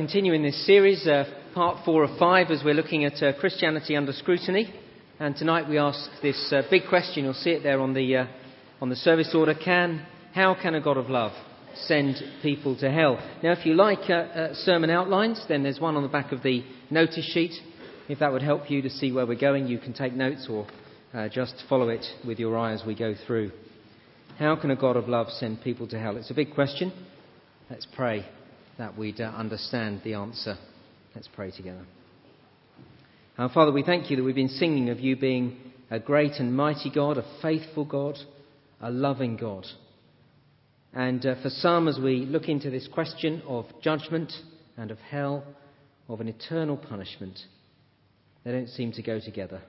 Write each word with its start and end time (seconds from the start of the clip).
continuing 0.00 0.42
this 0.42 0.64
series, 0.64 1.06
uh, 1.06 1.24
part 1.52 1.84
four 1.84 2.04
of 2.04 2.18
five, 2.18 2.50
as 2.50 2.62
we're 2.64 2.72
looking 2.72 3.04
at 3.04 3.22
uh, 3.22 3.38
Christianity 3.38 3.94
under 3.94 4.14
scrutiny. 4.14 4.72
And 5.18 5.36
tonight 5.36 5.68
we 5.68 5.76
ask 5.76 6.08
this 6.22 6.50
uh, 6.56 6.62
big 6.70 6.84
question. 6.88 7.24
You'll 7.24 7.34
see 7.34 7.50
it 7.50 7.62
there 7.62 7.80
on 7.80 7.92
the, 7.92 8.16
uh, 8.16 8.26
on 8.80 8.88
the 8.88 8.96
service 8.96 9.34
order. 9.34 9.52
Can, 9.52 10.06
how 10.32 10.54
can 10.54 10.74
a 10.74 10.80
God 10.80 10.96
of 10.96 11.10
love 11.10 11.32
send 11.74 12.16
people 12.40 12.78
to 12.78 12.90
hell? 12.90 13.22
Now, 13.42 13.52
if 13.52 13.66
you 13.66 13.74
like 13.74 14.08
uh, 14.08 14.14
uh, 14.14 14.54
sermon 14.54 14.88
outlines, 14.88 15.44
then 15.50 15.64
there's 15.64 15.80
one 15.80 15.96
on 15.96 16.02
the 16.02 16.08
back 16.08 16.32
of 16.32 16.42
the 16.42 16.64
notice 16.90 17.30
sheet. 17.34 17.52
If 18.08 18.20
that 18.20 18.32
would 18.32 18.40
help 18.40 18.70
you 18.70 18.80
to 18.80 18.88
see 18.88 19.12
where 19.12 19.26
we're 19.26 19.38
going, 19.38 19.66
you 19.66 19.78
can 19.78 19.92
take 19.92 20.14
notes 20.14 20.48
or 20.48 20.66
just 21.30 21.62
follow 21.68 21.90
it 21.90 22.06
with 22.26 22.38
your 22.38 22.56
eye 22.56 22.72
as 22.72 22.84
we 22.86 22.94
go 22.94 23.14
through. 23.26 23.52
How 24.38 24.56
can 24.56 24.70
a 24.70 24.76
God 24.76 24.96
of 24.96 25.10
love 25.10 25.28
send 25.28 25.60
people 25.60 25.86
to 25.88 25.98
hell? 25.98 26.16
It's 26.16 26.30
a 26.30 26.34
big 26.34 26.54
question. 26.54 26.90
Let's 27.68 27.86
pray 27.94 28.24
that 28.80 28.96
we'd 28.96 29.20
uh, 29.20 29.24
understand 29.24 30.00
the 30.04 30.14
answer. 30.14 30.56
Let's 31.14 31.28
pray 31.34 31.50
together. 31.50 31.84
Our 33.36 33.50
Father, 33.50 33.72
we 33.72 33.82
thank 33.82 34.10
you 34.10 34.16
that 34.16 34.22
we've 34.22 34.34
been 34.34 34.48
singing 34.48 34.88
of 34.88 34.98
you 34.98 35.16
being 35.16 35.58
a 35.90 36.00
great 36.00 36.36
and 36.38 36.56
mighty 36.56 36.90
God, 36.90 37.18
a 37.18 37.38
faithful 37.42 37.84
God, 37.84 38.16
a 38.80 38.90
loving 38.90 39.36
God. 39.36 39.66
And 40.94 41.26
uh, 41.26 41.34
for 41.42 41.50
some, 41.50 41.88
as 41.88 41.98
we 42.02 42.24
look 42.24 42.48
into 42.48 42.70
this 42.70 42.88
question 42.90 43.42
of 43.46 43.66
judgment 43.82 44.32
and 44.78 44.90
of 44.90 44.98
hell, 44.98 45.44
of 46.08 46.22
an 46.22 46.28
eternal 46.28 46.78
punishment, 46.78 47.38
they 48.44 48.52
don't 48.52 48.70
seem 48.70 48.92
to 48.92 49.02
go 49.02 49.20
together. 49.20 49.60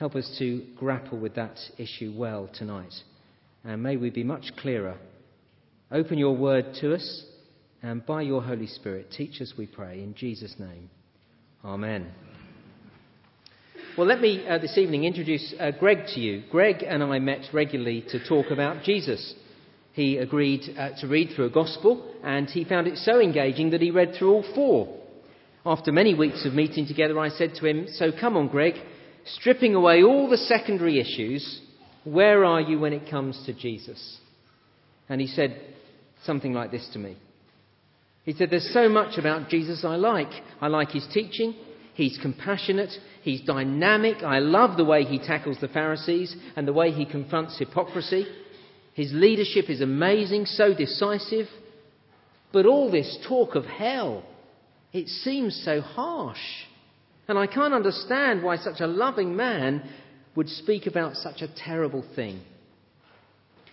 Help 0.00 0.16
us 0.16 0.34
to 0.40 0.66
grapple 0.76 1.18
with 1.18 1.36
that 1.36 1.56
issue 1.78 2.12
well 2.16 2.50
tonight. 2.52 2.94
And 3.62 3.80
may 3.80 3.96
we 3.96 4.10
be 4.10 4.24
much 4.24 4.50
clearer. 4.56 4.96
Open 5.92 6.18
your 6.18 6.36
word 6.36 6.74
to 6.80 6.96
us 6.96 7.24
and 7.82 8.04
by 8.04 8.22
your 8.22 8.42
Holy 8.42 8.66
Spirit, 8.66 9.10
teach 9.10 9.40
us, 9.40 9.52
we 9.56 9.66
pray, 9.66 10.02
in 10.02 10.14
Jesus' 10.14 10.54
name. 10.58 10.90
Amen. 11.64 12.10
Well, 13.96 14.06
let 14.06 14.20
me 14.20 14.46
uh, 14.46 14.58
this 14.58 14.76
evening 14.78 15.04
introduce 15.04 15.54
uh, 15.58 15.70
Greg 15.78 16.06
to 16.14 16.20
you. 16.20 16.42
Greg 16.50 16.84
and 16.86 17.02
I 17.02 17.18
met 17.18 17.42
regularly 17.52 18.04
to 18.10 18.24
talk 18.28 18.50
about 18.50 18.82
Jesus. 18.82 19.34
He 19.92 20.18
agreed 20.18 20.62
uh, 20.76 20.90
to 21.00 21.08
read 21.08 21.30
through 21.34 21.46
a 21.46 21.50
gospel, 21.50 22.14
and 22.22 22.48
he 22.48 22.64
found 22.64 22.86
it 22.86 22.98
so 22.98 23.20
engaging 23.20 23.70
that 23.70 23.80
he 23.80 23.90
read 23.90 24.14
through 24.16 24.32
all 24.32 24.54
four. 24.54 24.96
After 25.66 25.92
many 25.92 26.14
weeks 26.14 26.46
of 26.46 26.54
meeting 26.54 26.86
together, 26.86 27.18
I 27.18 27.28
said 27.28 27.54
to 27.56 27.66
him, 27.66 27.86
So 27.90 28.10
come 28.12 28.36
on, 28.36 28.48
Greg, 28.48 28.74
stripping 29.24 29.74
away 29.74 30.02
all 30.02 30.28
the 30.28 30.36
secondary 30.36 31.00
issues, 31.00 31.60
where 32.04 32.44
are 32.44 32.60
you 32.60 32.78
when 32.78 32.92
it 32.92 33.10
comes 33.10 33.40
to 33.46 33.52
Jesus? 33.52 34.18
And 35.08 35.20
he 35.20 35.26
said 35.26 35.60
something 36.24 36.52
like 36.52 36.70
this 36.70 36.88
to 36.92 36.98
me 36.98 37.16
he 38.24 38.32
said, 38.34 38.50
There's 38.50 38.72
so 38.72 38.88
much 38.88 39.18
about 39.18 39.48
Jesus 39.48 39.84
I 39.84 39.96
like. 39.96 40.30
I 40.60 40.68
like 40.68 40.90
his 40.90 41.06
teaching. 41.12 41.54
He's 41.94 42.18
compassionate. 42.22 42.92
He's 43.22 43.40
dynamic. 43.40 44.22
I 44.22 44.38
love 44.38 44.76
the 44.76 44.84
way 44.84 45.04
he 45.04 45.18
tackles 45.18 45.58
the 45.60 45.68
Pharisees 45.68 46.36
and 46.54 46.66
the 46.66 46.72
way 46.72 46.92
he 46.92 47.04
confronts 47.04 47.58
hypocrisy. 47.58 48.26
His 48.94 49.12
leadership 49.12 49.68
is 49.68 49.80
amazing, 49.80 50.46
so 50.46 50.74
decisive. 50.74 51.46
But 52.52 52.66
all 52.66 52.90
this 52.90 53.18
talk 53.28 53.54
of 53.54 53.64
hell, 53.64 54.24
it 54.92 55.08
seems 55.08 55.60
so 55.64 55.80
harsh. 55.80 56.38
And 57.28 57.38
I 57.38 57.46
can't 57.46 57.74
understand 57.74 58.42
why 58.42 58.56
such 58.56 58.80
a 58.80 58.86
loving 58.86 59.36
man 59.36 59.88
would 60.34 60.48
speak 60.48 60.86
about 60.86 61.16
such 61.16 61.42
a 61.42 61.48
terrible 61.48 62.04
thing. 62.14 62.40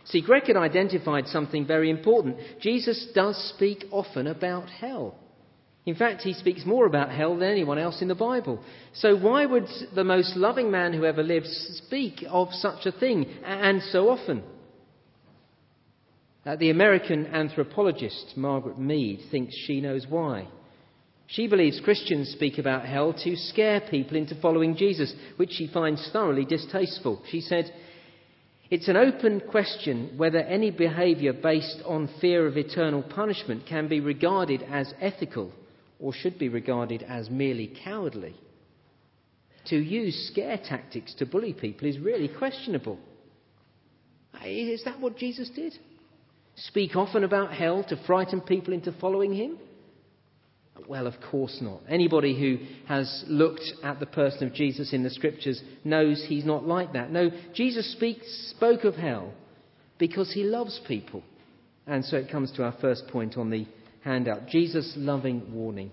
See, 0.06 0.22
had 0.22 0.56
identified 0.56 1.28
something 1.28 1.66
very 1.66 1.90
important. 1.90 2.38
Jesus 2.62 3.08
does 3.16 3.38
speak 3.56 3.86
often 3.92 4.28
about 4.28 4.70
hell. 4.70 5.16
In 5.86 5.96
fact, 5.96 6.22
he 6.22 6.34
speaks 6.34 6.66
more 6.66 6.86
about 6.86 7.12
hell 7.12 7.36
than 7.38 7.50
anyone 7.50 7.78
else 7.78 8.02
in 8.02 8.08
the 8.08 8.16
Bible. 8.16 8.60
So, 8.94 9.16
why 9.16 9.46
would 9.46 9.68
the 9.94 10.04
most 10.04 10.36
loving 10.36 10.72
man 10.72 10.94
who 10.94 11.06
ever 11.06 11.22
lived 11.22 11.48
speak 11.48 12.24
of 12.28 12.50
such 12.54 12.86
a 12.86 12.92
thing 12.92 13.26
and 13.44 13.82
so 13.92 14.10
often? 14.10 14.44
Uh, 16.46 16.56
the 16.56 16.70
American 16.70 17.26
anthropologist 17.28 18.34
Margaret 18.36 18.80
Mead 18.80 19.20
thinks 19.32 19.56
she 19.56 19.82
knows 19.82 20.06
why. 20.08 20.48
She 21.28 21.48
believes 21.48 21.82
Christians 21.82 22.30
speak 22.30 22.60
about 22.60 22.86
hell 22.86 23.14
to 23.24 23.36
scare 23.36 23.82
people 23.82 24.18
into 24.18 24.40
following 24.40 24.76
Jesus, 24.76 25.14
which 25.38 25.54
she 25.54 25.68
finds 25.68 26.08
thoroughly 26.12 26.46
distasteful. 26.46 27.24
She 27.30 27.42
said, 27.42 27.72
it's 28.70 28.88
an 28.88 28.98
open 28.98 29.42
question 29.42 30.14
whether 30.18 30.40
any 30.40 30.72
behaviour 30.72 31.34
based 31.34 31.82
on 31.86 32.10
fear 32.20 32.48
of 32.48 32.58
eternal 32.58 33.04
punishment 33.04 33.64
can 33.68 33.88
be 33.88 34.00
regarded 34.00 34.64
as 34.64 34.94
ethical 35.00 35.52
or 36.00 36.14
should 36.14 36.40
be 36.40 36.50
regarded 36.50 37.04
as 37.04 37.30
merely 37.30 37.74
cowardly. 37.84 38.36
To 39.68 39.78
use 39.78 40.30
scare 40.32 40.58
tactics 40.58 41.14
to 41.16 41.26
bully 41.26 41.54
people 41.54 41.88
is 41.88 42.00
really 42.00 42.28
questionable. 42.28 43.00
Eh, 44.44 44.50
is 44.50 44.84
that 44.84 45.00
what 45.00 45.18
Jesus 45.18 45.50
did? 45.50 45.74
Speak 46.56 46.96
often 46.96 47.24
about 47.24 47.54
hell 47.54 47.84
to 47.90 47.98
frighten 48.06 48.42
people 48.42 48.74
into 48.74 48.92
following 48.94 49.34
him? 49.34 49.58
Well, 50.88 51.08
of 51.08 51.16
course 51.32 51.60
not. 51.62 51.82
Anybody 51.90 52.38
who 52.38 52.66
has 52.88 53.24
looked 53.28 53.64
at 53.84 54.00
the 54.00 54.06
person 54.06 54.48
of 54.48 54.54
Jesus 54.54 54.94
in 54.94 55.04
the 55.04 55.10
scriptures 55.10 55.62
knows 55.84 56.24
he's 56.28 56.46
not 56.46 56.68
like 56.68 56.94
that. 56.94 57.12
No, 57.12 57.32
Jesus 57.54 57.92
speaks, 57.94 58.54
spoke 58.56 58.84
of 58.84 58.96
hell 58.96 59.34
because 59.98 60.34
he 60.34 60.44
loves 60.44 60.80
people. 60.88 61.24
And 61.88 62.04
so 62.04 62.18
it 62.18 62.30
comes 62.30 62.52
to 62.54 62.64
our 62.64 62.76
first 62.82 63.08
point 63.08 63.38
on 63.38 63.50
the 63.50 63.66
handout 64.04 64.48
Jesus' 64.48 64.94
loving 64.96 65.54
warning. 65.54 65.92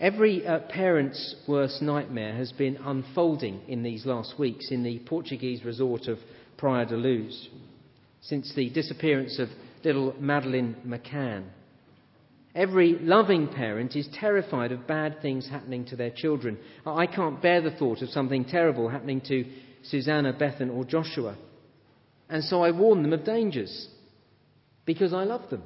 Every 0.00 0.44
uh, 0.44 0.58
parent's 0.68 1.36
worst 1.46 1.80
nightmare 1.80 2.34
has 2.34 2.50
been 2.50 2.76
unfolding 2.76 3.60
in 3.68 3.84
these 3.84 4.04
last 4.04 4.36
weeks 4.36 4.72
in 4.72 4.82
the 4.82 4.98
Portuguese 5.06 5.64
resort 5.64 6.08
of 6.08 6.18
Praia 6.56 6.86
da 6.86 6.96
Luz 6.96 7.48
since 8.20 8.52
the 8.54 8.68
disappearance 8.70 9.38
of 9.38 9.48
little 9.84 10.14
Madeleine 10.18 10.76
McCann. 10.84 11.44
Every 12.54 12.98
loving 12.98 13.48
parent 13.48 13.96
is 13.96 14.08
terrified 14.12 14.72
of 14.72 14.86
bad 14.86 15.22
things 15.22 15.48
happening 15.48 15.86
to 15.86 15.96
their 15.96 16.10
children. 16.10 16.58
I 16.84 17.06
can't 17.06 17.40
bear 17.40 17.62
the 17.62 17.70
thought 17.70 18.02
of 18.02 18.10
something 18.10 18.44
terrible 18.44 18.88
happening 18.88 19.22
to 19.28 19.44
Susanna, 19.84 20.32
Bethan, 20.32 20.70
or 20.70 20.84
Joshua. 20.84 21.36
And 22.28 22.44
so 22.44 22.62
I 22.62 22.70
warn 22.70 23.02
them 23.02 23.12
of 23.12 23.24
dangers 23.24 23.88
because 24.84 25.14
I 25.14 25.24
love 25.24 25.48
them. 25.50 25.62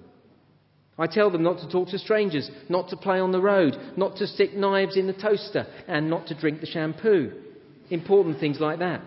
I 0.98 1.06
tell 1.06 1.30
them 1.30 1.42
not 1.42 1.58
to 1.58 1.68
talk 1.68 1.88
to 1.88 1.98
strangers, 1.98 2.50
not 2.68 2.88
to 2.88 2.96
play 2.96 3.18
on 3.18 3.32
the 3.32 3.40
road, 3.40 3.76
not 3.96 4.16
to 4.16 4.26
stick 4.26 4.54
knives 4.54 4.96
in 4.96 5.06
the 5.06 5.12
toaster, 5.12 5.66
and 5.86 6.08
not 6.08 6.28
to 6.28 6.38
drink 6.38 6.60
the 6.60 6.66
shampoo. 6.66 7.32
Important 7.90 8.40
things 8.40 8.60
like 8.60 8.78
that. 8.78 9.02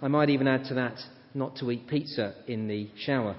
I 0.00 0.08
might 0.08 0.30
even 0.30 0.48
add 0.48 0.64
to 0.66 0.74
that 0.74 0.98
not 1.34 1.56
to 1.56 1.70
eat 1.70 1.88
pizza 1.88 2.34
in 2.46 2.68
the 2.68 2.88
shower. 2.96 3.36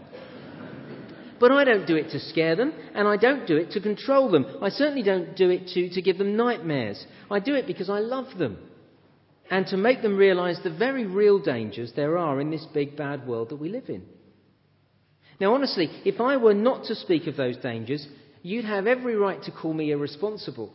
But 1.39 1.51
I 1.51 1.63
don't 1.63 1.87
do 1.87 1.95
it 1.95 2.09
to 2.11 2.19
scare 2.19 2.55
them, 2.55 2.73
and 2.93 3.07
I 3.07 3.15
don't 3.15 3.47
do 3.47 3.55
it 3.55 3.71
to 3.71 3.81
control 3.81 4.29
them. 4.29 4.45
I 4.61 4.69
certainly 4.69 5.03
don't 5.03 5.35
do 5.35 5.49
it 5.49 5.67
to, 5.69 5.89
to 5.89 6.01
give 6.01 6.17
them 6.17 6.35
nightmares. 6.35 7.05
I 7.31 7.39
do 7.39 7.55
it 7.55 7.65
because 7.65 7.89
I 7.89 7.99
love 7.99 8.37
them, 8.37 8.57
and 9.49 9.65
to 9.67 9.77
make 9.77 10.01
them 10.01 10.17
realize 10.17 10.59
the 10.63 10.69
very 10.69 11.05
real 11.05 11.39
dangers 11.39 11.93
there 11.95 12.17
are 12.17 12.41
in 12.41 12.51
this 12.51 12.65
big 12.73 12.97
bad 12.97 13.27
world 13.27 13.49
that 13.49 13.55
we 13.55 13.69
live 13.69 13.89
in. 13.89 14.03
Now, 15.39 15.53
honestly, 15.53 15.89
if 16.03 16.19
I 16.19 16.35
were 16.37 16.53
not 16.53 16.85
to 16.85 16.95
speak 16.95 17.27
of 17.27 17.37
those 17.37 17.57
dangers, 17.57 18.05
you'd 18.41 18.65
have 18.65 18.87
every 18.87 19.15
right 19.15 19.41
to 19.43 19.51
call 19.51 19.73
me 19.73 19.91
irresponsible. 19.91 20.73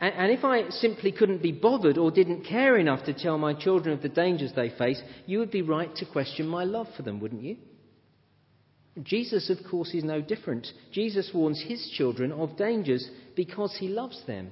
And, 0.00 0.14
and 0.14 0.32
if 0.32 0.44
I 0.44 0.70
simply 0.70 1.12
couldn't 1.12 1.42
be 1.42 1.52
bothered 1.52 1.98
or 1.98 2.10
didn't 2.10 2.44
care 2.46 2.78
enough 2.78 3.04
to 3.04 3.12
tell 3.12 3.36
my 3.36 3.52
children 3.52 3.94
of 3.94 4.02
the 4.02 4.08
dangers 4.08 4.52
they 4.56 4.70
face, 4.70 5.02
you 5.26 5.38
would 5.38 5.50
be 5.50 5.62
right 5.62 5.94
to 5.96 6.06
question 6.06 6.46
my 6.46 6.64
love 6.64 6.86
for 6.96 7.02
them, 7.02 7.20
wouldn't 7.20 7.42
you? 7.42 7.58
Jesus, 9.02 9.50
of 9.50 9.58
course, 9.70 9.94
is 9.94 10.04
no 10.04 10.20
different. 10.20 10.66
Jesus 10.92 11.30
warns 11.32 11.62
his 11.66 11.90
children 11.96 12.32
of 12.32 12.56
dangers 12.56 13.08
because 13.36 13.76
he 13.78 13.88
loves 13.88 14.22
them. 14.26 14.50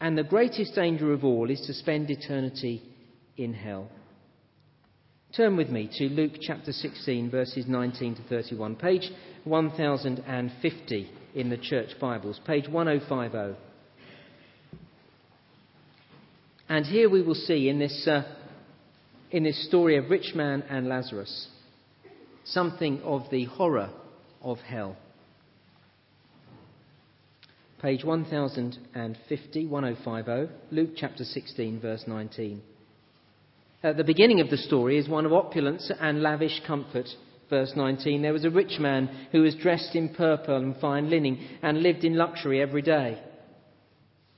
And 0.00 0.18
the 0.18 0.24
greatest 0.24 0.74
danger 0.74 1.12
of 1.12 1.24
all 1.24 1.48
is 1.48 1.60
to 1.66 1.74
spend 1.74 2.10
eternity 2.10 2.82
in 3.36 3.54
hell. 3.54 3.88
Turn 5.36 5.56
with 5.56 5.70
me 5.70 5.88
to 5.98 6.08
Luke 6.08 6.32
chapter 6.40 6.72
16, 6.72 7.30
verses 7.30 7.66
19 7.66 8.16
to 8.16 8.22
31, 8.24 8.76
page 8.76 9.08
1050 9.44 11.10
in 11.34 11.48
the 11.48 11.56
church 11.56 11.90
Bibles, 12.00 12.40
page 12.44 12.68
1050. 12.68 13.58
And 16.68 16.84
here 16.84 17.08
we 17.08 17.22
will 17.22 17.34
see 17.34 17.68
in 17.68 17.78
this, 17.78 18.06
uh, 18.06 18.24
in 19.30 19.44
this 19.44 19.66
story 19.68 19.96
of 19.96 20.10
rich 20.10 20.32
man 20.34 20.64
and 20.68 20.88
Lazarus 20.88 21.48
something 22.44 23.00
of 23.02 23.22
the 23.30 23.44
horror 23.44 23.90
of 24.42 24.58
hell. 24.58 24.96
Page 27.80 28.04
1050, 28.04 29.66
1050, 29.66 30.48
Luke 30.70 30.90
chapter 30.96 31.24
16, 31.24 31.80
verse 31.80 32.04
19. 32.06 32.62
At 33.82 33.96
the 33.96 34.04
beginning 34.04 34.40
of 34.40 34.50
the 34.50 34.56
story 34.56 34.98
is 34.98 35.08
one 35.08 35.26
of 35.26 35.32
opulence 35.32 35.90
and 36.00 36.22
lavish 36.22 36.62
comfort 36.66 37.08
verse 37.52 37.74
19, 37.76 38.22
there 38.22 38.32
was 38.32 38.46
a 38.46 38.50
rich 38.50 38.78
man 38.80 39.28
who 39.30 39.42
was 39.42 39.54
dressed 39.54 39.94
in 39.94 40.08
purple 40.08 40.56
and 40.56 40.74
fine 40.78 41.10
linen 41.10 41.58
and 41.60 41.82
lived 41.82 42.02
in 42.02 42.16
luxury 42.16 42.62
every 42.62 42.80
day. 42.80 43.20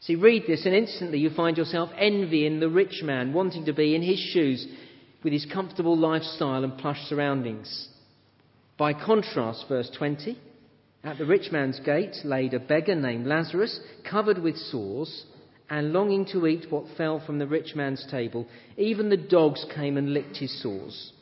See, 0.01 0.17
read 0.17 0.43
this, 0.49 0.67
and 0.67 0.75
instantly 0.75 1.19
you 1.19 1.31
find 1.31 1.57
yourself 1.57 1.91
envying 1.97 2.59
the 2.59 2.69
rich 2.69 3.03
man, 3.05 3.33
wanting 3.33 3.67
to 3.67 3.73
be 3.73 3.95
in 3.95 4.03
his 4.03 4.19
shoes 4.19 4.67
with 5.23 5.33
his 5.33 5.47
comfortable 5.47 5.97
lifestyle 5.97 6.65
and 6.65 6.77
plush 6.77 6.99
surroundings. 7.07 7.89
By 8.77 8.93
contrast, 8.93 9.67
verse 9.69 9.91
20, 9.97 10.37
at 11.05 11.19
the 11.19 11.27
rich 11.27 11.53
man's 11.53 11.79
gate 11.81 12.17
laid 12.25 12.55
a 12.55 12.59
beggar 12.59 12.95
named 12.95 13.27
Lazarus, 13.27 13.79
covered 14.09 14.39
with 14.39 14.57
sores 14.57 15.27
and 15.71 15.93
longing 15.93 16.27
to 16.27 16.47
eat 16.47 16.71
what 16.71 16.97
fell 16.97 17.21
from 17.25 17.39
the 17.39 17.47
rich 17.47 17.75
man's 17.75 18.07
table. 18.11 18.47
Even 18.77 19.11
the 19.11 19.17
dogs 19.17 19.65
came 19.75 19.97
and 19.97 20.13
licked 20.13 20.37
his 20.37 20.63
sores. 20.63 21.13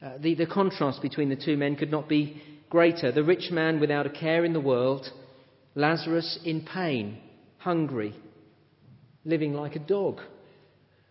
Uh, 0.00 0.18
the, 0.20 0.34
the 0.34 0.46
contrast 0.46 1.02
between 1.02 1.28
the 1.28 1.36
two 1.36 1.56
men 1.56 1.74
could 1.74 1.90
not 1.90 2.08
be 2.08 2.40
greater. 2.70 3.10
The 3.10 3.24
rich 3.24 3.50
man 3.50 3.80
without 3.80 4.06
a 4.06 4.10
care 4.10 4.44
in 4.44 4.52
the 4.52 4.60
world, 4.60 5.08
Lazarus 5.74 6.38
in 6.44 6.64
pain, 6.64 7.18
hungry, 7.58 8.14
living 9.24 9.54
like 9.54 9.74
a 9.74 9.80
dog. 9.80 10.20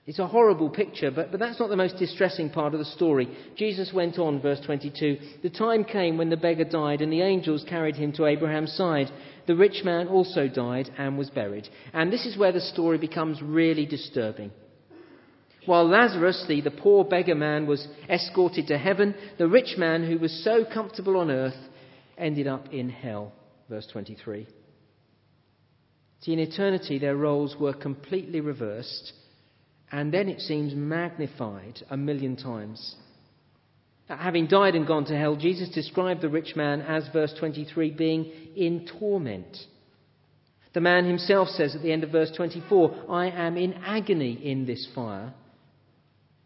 It's 0.07 0.19
a 0.19 0.27
horrible 0.27 0.69
picture, 0.69 1.11
but, 1.11 1.31
but 1.31 1.39
that's 1.41 1.59
not 1.59 1.67
the 1.67 1.75
most 1.75 1.97
distressing 1.97 2.49
part 2.49 2.73
of 2.73 2.79
the 2.79 2.85
story. 2.85 3.27
Jesus 3.57 3.91
went 3.93 4.17
on, 4.17 4.41
verse 4.41 4.61
22 4.65 5.17
The 5.43 5.49
time 5.49 5.83
came 5.83 6.17
when 6.17 6.29
the 6.29 6.37
beggar 6.37 6.63
died, 6.63 7.01
and 7.01 7.11
the 7.11 7.21
angels 7.21 7.65
carried 7.67 7.97
him 7.97 8.13
to 8.13 8.25
Abraham's 8.25 8.71
side. 8.71 9.11
The 9.47 9.55
rich 9.55 9.83
man 9.83 10.07
also 10.07 10.47
died 10.47 10.89
and 10.97 11.17
was 11.17 11.29
buried. 11.29 11.67
And 11.93 12.11
this 12.11 12.25
is 12.25 12.37
where 12.37 12.53
the 12.53 12.61
story 12.61 12.97
becomes 12.97 13.41
really 13.41 13.85
disturbing. 13.85 14.51
While 15.65 15.89
Lazarus, 15.89 16.45
the, 16.47 16.61
the 16.61 16.71
poor 16.71 17.03
beggar 17.03 17.35
man, 17.35 17.67
was 17.67 17.85
escorted 18.09 18.67
to 18.67 18.77
heaven, 18.77 19.13
the 19.37 19.49
rich 19.49 19.75
man 19.77 20.07
who 20.07 20.17
was 20.17 20.41
so 20.41 20.63
comfortable 20.63 21.17
on 21.17 21.29
earth 21.29 21.57
ended 22.17 22.47
up 22.47 22.71
in 22.71 22.89
hell. 22.89 23.33
Verse 23.67 23.87
23. 23.91 24.47
See, 26.21 26.31
in 26.31 26.39
eternity, 26.39 26.97
their 26.97 27.17
roles 27.17 27.57
were 27.57 27.73
completely 27.73 28.39
reversed 28.39 29.11
and 29.91 30.13
then 30.13 30.27
it 30.27 30.41
seems 30.41 30.73
magnified 30.75 31.81
a 31.89 31.97
million 31.97 32.35
times. 32.35 32.95
Having 34.07 34.47
died 34.47 34.75
and 34.75 34.87
gone 34.87 35.05
to 35.05 35.17
hell, 35.17 35.35
Jesus 35.35 35.69
described 35.69 36.21
the 36.21 36.29
rich 36.29 36.55
man 36.55 36.81
as, 36.81 37.07
verse 37.11 37.33
23, 37.39 37.91
being 37.91 38.31
in 38.55 38.87
torment. 38.99 39.57
The 40.73 40.81
man 40.81 41.05
himself 41.05 41.49
says 41.49 41.75
at 41.75 41.81
the 41.81 41.91
end 41.91 42.03
of 42.03 42.11
verse 42.11 42.31
24, 42.35 43.05
I 43.09 43.29
am 43.29 43.57
in 43.57 43.73
agony 43.73 44.39
in 44.43 44.65
this 44.65 44.87
fire. 44.93 45.33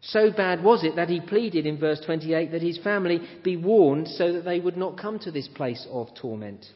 So 0.00 0.32
bad 0.32 0.64
was 0.64 0.82
it 0.82 0.96
that 0.96 1.08
he 1.08 1.20
pleaded 1.20 1.64
in 1.64 1.78
verse 1.78 2.00
28 2.04 2.50
that 2.50 2.62
his 2.62 2.78
family 2.78 3.20
be 3.44 3.56
warned 3.56 4.08
so 4.08 4.32
that 4.32 4.44
they 4.44 4.58
would 4.58 4.76
not 4.76 4.98
come 4.98 5.20
to 5.20 5.30
this 5.30 5.46
place 5.46 5.86
of 5.90 6.08
torment. 6.20 6.66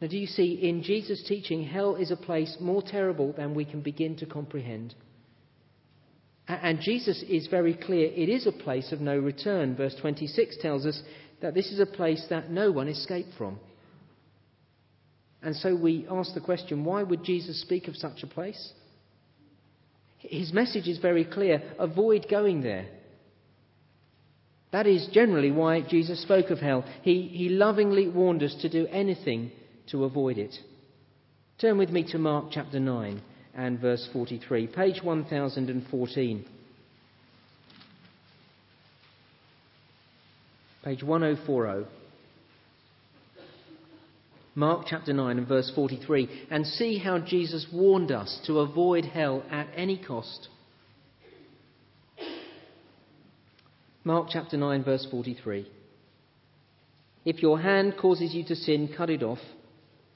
Now, 0.00 0.06
do 0.06 0.16
you 0.16 0.26
see, 0.26 0.52
in 0.52 0.82
Jesus' 0.82 1.24
teaching, 1.26 1.64
hell 1.64 1.96
is 1.96 2.10
a 2.10 2.16
place 2.16 2.56
more 2.60 2.82
terrible 2.82 3.32
than 3.32 3.54
we 3.54 3.64
can 3.64 3.80
begin 3.80 4.16
to 4.16 4.26
comprehend. 4.26 4.94
And 6.46 6.80
Jesus 6.80 7.22
is 7.28 7.46
very 7.48 7.74
clear 7.74 8.06
it 8.06 8.28
is 8.28 8.46
a 8.46 8.52
place 8.52 8.92
of 8.92 9.00
no 9.00 9.18
return. 9.18 9.76
Verse 9.76 9.94
26 10.00 10.56
tells 10.62 10.86
us 10.86 11.02
that 11.42 11.54
this 11.54 11.70
is 11.70 11.78
a 11.78 11.86
place 11.86 12.24
that 12.30 12.50
no 12.50 12.72
one 12.72 12.88
escaped 12.88 13.34
from. 13.36 13.58
And 15.42 15.54
so 15.54 15.76
we 15.76 16.06
ask 16.10 16.32
the 16.32 16.40
question 16.40 16.84
why 16.84 17.02
would 17.02 17.22
Jesus 17.22 17.60
speak 17.60 17.86
of 17.86 17.96
such 17.96 18.22
a 18.22 18.26
place? 18.26 18.72
His 20.18 20.52
message 20.52 20.88
is 20.88 20.98
very 20.98 21.24
clear 21.24 21.62
avoid 21.78 22.26
going 22.30 22.62
there. 22.62 22.86
That 24.72 24.86
is 24.86 25.08
generally 25.12 25.50
why 25.50 25.82
Jesus 25.82 26.22
spoke 26.22 26.50
of 26.50 26.58
hell. 26.58 26.84
He, 27.02 27.28
he 27.32 27.48
lovingly 27.50 28.08
warned 28.08 28.42
us 28.42 28.54
to 28.62 28.68
do 28.68 28.86
anything 28.86 29.50
to 29.90 30.04
avoid 30.04 30.38
it. 30.38 30.54
Turn 31.60 31.78
with 31.78 31.90
me 31.90 32.04
to 32.12 32.18
Mark 32.18 32.46
chapter 32.50 32.78
9 32.78 33.20
and 33.54 33.80
verse 33.80 34.08
43, 34.12 34.68
page 34.68 35.02
1014. 35.02 36.44
Page 40.84 41.02
1040. 41.02 41.90
Mark 44.54 44.86
chapter 44.88 45.12
9 45.12 45.38
and 45.38 45.46
verse 45.46 45.70
43, 45.74 46.46
and 46.50 46.66
see 46.66 46.98
how 46.98 47.18
Jesus 47.18 47.66
warned 47.72 48.10
us 48.10 48.40
to 48.46 48.58
avoid 48.58 49.04
hell 49.04 49.44
at 49.50 49.68
any 49.76 49.96
cost. 49.96 50.48
Mark 54.02 54.28
chapter 54.32 54.56
9, 54.56 54.82
verse 54.84 55.06
43. 55.10 55.70
If 57.24 57.42
your 57.42 57.60
hand 57.60 57.94
causes 58.00 58.34
you 58.34 58.42
to 58.46 58.56
sin, 58.56 58.92
cut 58.96 59.10
it 59.10 59.22
off. 59.22 59.38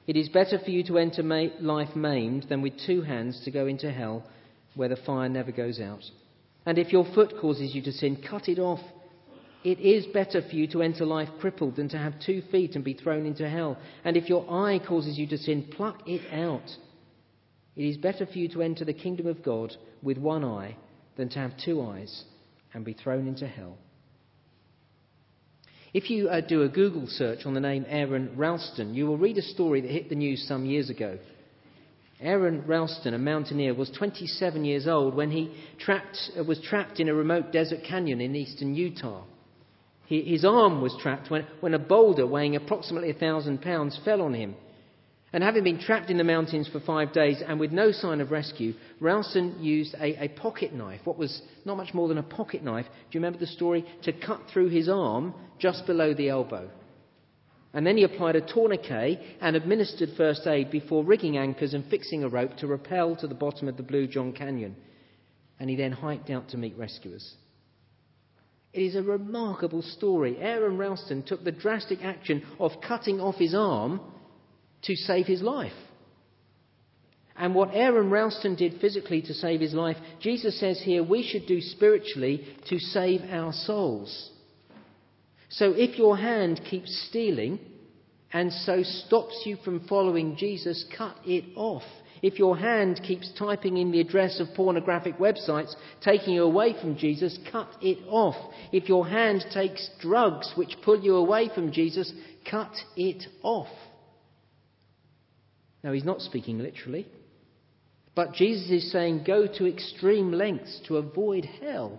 It 0.06 0.16
is 0.16 0.28
better 0.28 0.58
for 0.58 0.70
you 0.70 0.82
to 0.84 0.98
enter 0.98 1.22
life 1.22 1.94
maimed 1.94 2.46
than 2.48 2.62
with 2.62 2.72
two 2.86 3.02
hands 3.02 3.40
to 3.44 3.50
go 3.50 3.66
into 3.66 3.90
hell, 3.90 4.24
where 4.74 4.88
the 4.88 4.96
fire 4.96 5.28
never 5.28 5.52
goes 5.52 5.80
out. 5.80 6.02
And 6.66 6.78
if 6.78 6.92
your 6.92 7.04
foot 7.14 7.34
causes 7.40 7.74
you 7.74 7.82
to 7.82 7.92
sin, 7.92 8.22
cut 8.28 8.48
it 8.48 8.58
off. 8.58 8.80
It 9.64 9.78
is 9.78 10.06
better 10.06 10.42
for 10.42 10.56
you 10.56 10.66
to 10.68 10.82
enter 10.82 11.04
life 11.04 11.28
crippled 11.40 11.76
than 11.76 11.88
to 11.90 11.98
have 11.98 12.18
two 12.18 12.42
feet 12.50 12.74
and 12.74 12.84
be 12.84 12.94
thrown 12.94 13.26
into 13.26 13.48
hell. 13.48 13.78
And 14.04 14.16
if 14.16 14.28
your 14.28 14.44
eye 14.50 14.80
causes 14.80 15.18
you 15.18 15.26
to 15.28 15.38
sin, 15.38 15.68
pluck 15.76 16.02
it 16.08 16.22
out. 16.32 16.68
It 17.76 17.84
is 17.84 17.96
better 17.96 18.26
for 18.26 18.38
you 18.38 18.48
to 18.48 18.62
enter 18.62 18.84
the 18.84 18.92
kingdom 18.92 19.26
of 19.26 19.42
God 19.42 19.76
with 20.02 20.18
one 20.18 20.44
eye 20.44 20.76
than 21.16 21.28
to 21.30 21.38
have 21.38 21.52
two 21.64 21.80
eyes 21.80 22.24
and 22.74 22.84
be 22.84 22.92
thrown 22.92 23.28
into 23.28 23.46
hell. 23.46 23.78
If 25.94 26.08
you 26.08 26.30
uh, 26.30 26.40
do 26.40 26.62
a 26.62 26.68
Google 26.70 27.06
search 27.06 27.44
on 27.44 27.52
the 27.52 27.60
name 27.60 27.84
Aron 27.86 28.32
Ralston, 28.36 28.94
you 28.94 29.06
will 29.06 29.18
read 29.18 29.36
a 29.36 29.42
story 29.42 29.82
that 29.82 29.90
hit 29.90 30.08
the 30.08 30.14
news 30.14 30.42
some 30.48 30.64
years 30.64 30.88
ago. 30.88 31.18
Aron 32.18 32.64
Ralston, 32.66 33.12
a 33.12 33.18
mountaineer, 33.18 33.74
was 33.74 33.90
27 33.90 34.64
years 34.64 34.86
old 34.86 35.14
when 35.14 35.30
he 35.30 35.52
trapped, 35.78 36.16
uh, 36.38 36.44
was 36.44 36.60
trapped 36.60 36.98
in 36.98 37.10
a 37.10 37.14
remote 37.14 37.52
desert 37.52 37.80
canyon 37.86 38.22
in 38.22 38.34
eastern 38.34 38.74
Utah. 38.74 39.24
He, 40.06 40.22
his 40.22 40.46
arm 40.46 40.80
was 40.80 40.96
trapped 41.00 41.30
when, 41.30 41.46
when 41.60 41.74
a 41.74 41.78
boulder 41.78 42.26
weighing 42.26 42.56
approximately 42.56 43.12
1,000 43.12 43.60
pounds 43.60 44.00
fell 44.02 44.22
on 44.22 44.32
him. 44.32 44.54
And 45.32 45.42
having 45.42 45.64
been 45.64 45.78
trapped 45.78 46.10
in 46.10 46.18
the 46.18 46.24
mountains 46.24 46.68
for 46.68 46.80
five 46.80 47.12
days 47.14 47.42
and 47.46 47.58
with 47.58 47.72
no 47.72 47.90
sign 47.90 48.20
of 48.20 48.30
rescue, 48.30 48.74
Ralston 49.00 49.62
used 49.62 49.94
a, 49.94 50.24
a, 50.24 50.28
pocket 50.28 50.74
knife, 50.74 51.00
what 51.04 51.16
was 51.16 51.40
not 51.64 51.78
much 51.78 51.94
more 51.94 52.06
than 52.06 52.18
a 52.18 52.22
pocket 52.22 52.62
knife, 52.62 52.84
do 52.84 53.18
you 53.18 53.20
remember 53.20 53.38
the 53.38 53.46
story? 53.46 53.84
To 54.02 54.12
cut 54.12 54.42
through 54.52 54.68
his 54.68 54.90
arm 54.90 55.34
just 55.58 55.86
below 55.86 56.12
the 56.12 56.28
elbow. 56.28 56.68
And 57.72 57.86
then 57.86 57.96
he 57.96 58.04
applied 58.04 58.36
a 58.36 58.42
tourniquet 58.42 59.18
and 59.40 59.56
administered 59.56 60.10
first 60.18 60.46
aid 60.46 60.70
before 60.70 61.02
rigging 61.02 61.38
anchors 61.38 61.72
and 61.72 61.86
fixing 61.86 62.22
a 62.22 62.28
rope 62.28 62.58
to 62.58 62.66
rappel 62.66 63.16
to 63.16 63.26
the 63.26 63.34
bottom 63.34 63.68
of 63.68 63.78
the 63.78 63.82
Blue 63.82 64.06
John 64.06 64.34
Canyon. 64.34 64.76
And 65.58 65.70
he 65.70 65.76
then 65.76 65.92
hiked 65.92 66.28
out 66.28 66.50
to 66.50 66.58
meet 66.58 66.76
rescuers. 66.76 67.34
It 68.74 68.82
is 68.82 68.96
a 68.96 69.02
remarkable 69.02 69.80
story. 69.80 70.36
Aron 70.38 70.76
Ralston 70.76 71.22
took 71.22 71.42
the 71.42 71.52
drastic 71.52 72.04
action 72.04 72.42
of 72.58 72.72
cutting 72.86 73.18
off 73.18 73.36
his 73.36 73.54
arm 73.54 74.00
to 74.82 74.96
save 74.96 75.26
his 75.26 75.42
life. 75.42 75.72
And 77.36 77.54
what 77.54 77.70
Aron 77.72 78.10
Ralston 78.10 78.56
did 78.56 78.80
physically 78.80 79.22
to 79.22 79.34
save 79.34 79.60
his 79.60 79.72
life, 79.72 79.96
Jesus 80.20 80.58
says 80.60 80.80
here 80.84 81.02
we 81.02 81.22
should 81.22 81.46
do 81.46 81.60
spiritually 81.60 82.46
to 82.68 82.78
save 82.78 83.22
our 83.30 83.52
souls. 83.52 84.30
So 85.48 85.72
if 85.72 85.98
your 85.98 86.16
hand 86.16 86.60
keeps 86.68 87.06
stealing 87.08 87.58
and 88.32 88.52
so 88.52 88.82
stops 88.82 89.42
you 89.44 89.56
from 89.64 89.86
following 89.88 90.36
Jesus, 90.36 90.84
cut 90.96 91.16
it 91.24 91.44
off. 91.56 91.82
If 92.22 92.38
your 92.38 92.56
hand 92.56 93.00
keeps 93.02 93.32
typing 93.36 93.78
in 93.78 93.90
the 93.90 94.00
address 94.00 94.38
of 94.38 94.54
pornographic 94.54 95.18
websites, 95.18 95.74
taking 96.00 96.34
you 96.34 96.44
away 96.44 96.74
from 96.80 96.96
Jesus, 96.96 97.36
cut 97.50 97.68
it 97.82 97.98
off. 98.08 98.36
If 98.70 98.88
your 98.88 99.06
hand 99.06 99.44
takes 99.52 99.90
drugs 100.00 100.52
which 100.54 100.76
pull 100.84 101.00
you 101.00 101.16
away 101.16 101.50
from 101.52 101.72
Jesus, 101.72 102.12
cut 102.48 102.72
it 102.96 103.24
off. 103.42 103.68
Now, 105.82 105.92
he's 105.92 106.04
not 106.04 106.20
speaking 106.20 106.58
literally, 106.58 107.06
but 108.14 108.34
Jesus 108.34 108.70
is 108.70 108.92
saying 108.92 109.24
go 109.26 109.46
to 109.46 109.66
extreme 109.66 110.32
lengths 110.32 110.80
to 110.86 110.98
avoid 110.98 111.44
hell. 111.60 111.98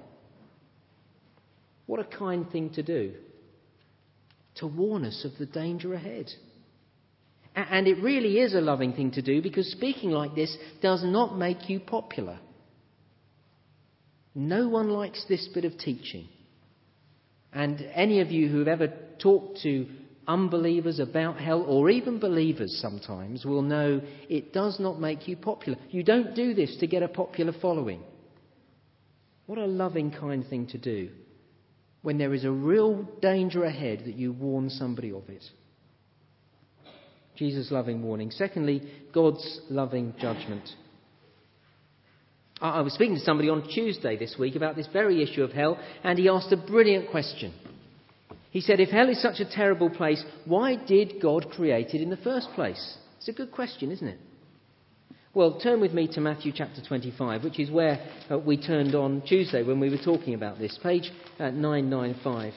What 1.86 2.00
a 2.00 2.18
kind 2.18 2.50
thing 2.50 2.72
to 2.72 2.84
do. 2.84 3.14
To 4.56 4.68
warn 4.68 5.04
us 5.04 5.26
of 5.26 5.38
the 5.38 5.46
danger 5.46 5.94
ahead. 5.94 6.32
And 7.56 7.88
it 7.88 8.02
really 8.02 8.40
is 8.40 8.54
a 8.54 8.62
loving 8.62 8.94
thing 8.94 9.12
to 9.12 9.22
do 9.22 9.42
because 9.42 9.70
speaking 9.72 10.12
like 10.12 10.34
this 10.34 10.56
does 10.82 11.04
not 11.04 11.38
make 11.38 11.70
you 11.70 11.80
popular. 11.80 12.40
No 14.34 14.68
one 14.68 14.90
likes 14.90 15.26
this 15.28 15.48
bit 15.54 15.66
of 15.66 15.78
teaching. 15.78 16.28
And 17.52 17.86
any 17.94 18.22
of 18.22 18.32
you 18.32 18.50
who 18.50 18.60
have 18.60 18.68
ever 18.68 18.92
talked 19.20 19.60
to 19.62 19.88
unbelievers 20.28 21.00
about 21.00 21.38
hell, 21.38 21.62
or 21.62 21.90
even 21.90 22.20
believers 22.20 22.78
sometimes, 22.82 23.46
will 23.46 23.62
know 23.62 24.02
it 24.30 24.54
does 24.54 24.80
not 24.80 25.00
make 25.00 25.28
you 25.28 25.36
popular. 25.36 25.78
You 25.90 26.04
don't 26.04 26.36
do 26.36 26.54
this 26.54 26.78
to 26.80 26.88
get 26.88 27.04
a 27.04 27.08
popular 27.08 27.54
following. 27.62 28.02
What 29.46 29.58
a 29.60 29.66
loving, 29.66 30.12
kind 30.12 30.48
thing 30.48 30.68
to 30.68 30.78
do. 30.78 31.10
when 32.04 32.18
there 32.18 32.34
is 32.34 32.44
a 32.44 32.52
real 32.52 33.08
danger 33.22 33.64
ahead 33.64 34.04
that 34.06 34.16
you 34.16 34.32
warn 34.32 34.70
somebody 34.70 35.12
of 35.12 35.28
it. 35.30 35.44
Jesus' 37.36 37.72
loving 37.72 38.04
warning. 38.04 38.30
Secondly, 38.30 38.82
God's 39.12 39.62
loving 39.70 40.14
judgment. 40.20 40.70
I 42.62 42.82
was 42.82 42.94
speaking 42.94 43.16
to 43.16 43.22
somebody 43.22 43.50
on 43.50 43.68
Tuesday 43.68 44.18
this 44.18 44.36
week 44.38 44.56
about 44.56 44.76
this 44.76 44.88
very 44.94 45.24
issue 45.24 45.44
of 45.44 45.52
hell, 45.52 45.80
and 46.04 46.20
he 46.20 46.30
asked 46.30 46.52
a 46.52 46.58
brilliant 46.58 47.10
question. 47.10 47.54
He 48.54 48.62
said, 48.62 48.80
If 48.80 48.90
hell 48.90 49.10
is 49.10 49.20
such 49.20 49.40
a 49.40 49.50
terrible 49.50 49.90
place, 49.90 50.24
why 50.46 50.76
did 50.76 51.20
God 51.20 51.50
create 51.50 51.96
it 51.96 52.02
in 52.04 52.12
the 52.12 52.18
first 52.18 52.50
place? 52.54 52.98
It's 53.18 53.28
a 53.28 53.34
good 53.34 53.52
question, 53.52 53.92
isn't 53.92 54.08
it? 54.08 54.20
Well, 55.34 55.60
turn 55.60 55.82
with 55.82 55.92
me 55.92 56.08
to 56.10 56.22
Matthew 56.22 56.52
chapter 56.56 56.80
25, 56.88 57.44
which 57.44 57.60
is 57.60 57.72
where 57.72 58.00
uh, 58.30 58.38
we 58.38 58.64
turned 58.64 58.94
on 58.94 59.24
Tuesday 59.28 59.64
when 59.64 59.80
we 59.80 59.90
were 59.90 59.98
talking 59.98 60.36
about 60.36 60.60
this. 60.60 60.80
Page 60.84 61.10
uh, 61.40 61.50
995. 61.50 62.54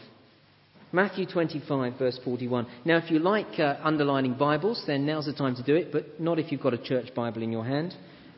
Matthew 0.92 1.24
25, 1.24 1.98
verse 1.98 2.20
41. 2.22 2.66
Now, 2.84 2.98
if 2.98 3.10
you 3.10 3.18
like 3.18 3.58
uh, 3.58 3.76
underlining 3.82 4.34
Bibles, 4.34 4.84
then 4.86 5.06
now's 5.06 5.24
the 5.24 5.32
time 5.32 5.56
to 5.56 5.62
do 5.62 5.76
it, 5.76 5.92
but 5.92 6.20
not 6.20 6.38
if 6.38 6.52
you've 6.52 6.60
got 6.60 6.74
a 6.74 6.78
church 6.78 7.14
Bible 7.14 7.42
in 7.42 7.50
your 7.50 7.64
hand. 7.64 7.94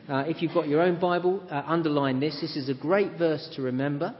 Uh, 0.07 0.23
if 0.27 0.41
you've 0.41 0.53
got 0.53 0.69
your 0.69 0.81
own 0.81 0.97
Bible, 0.97 1.45
uh, 1.51 1.61
underline 1.65 2.21
this. 2.21 2.39
This 2.39 2.55
is 2.55 2.69
a 2.69 2.73
great 2.73 3.17
verse 3.17 3.49
to 3.57 3.61
remember. 3.61 4.15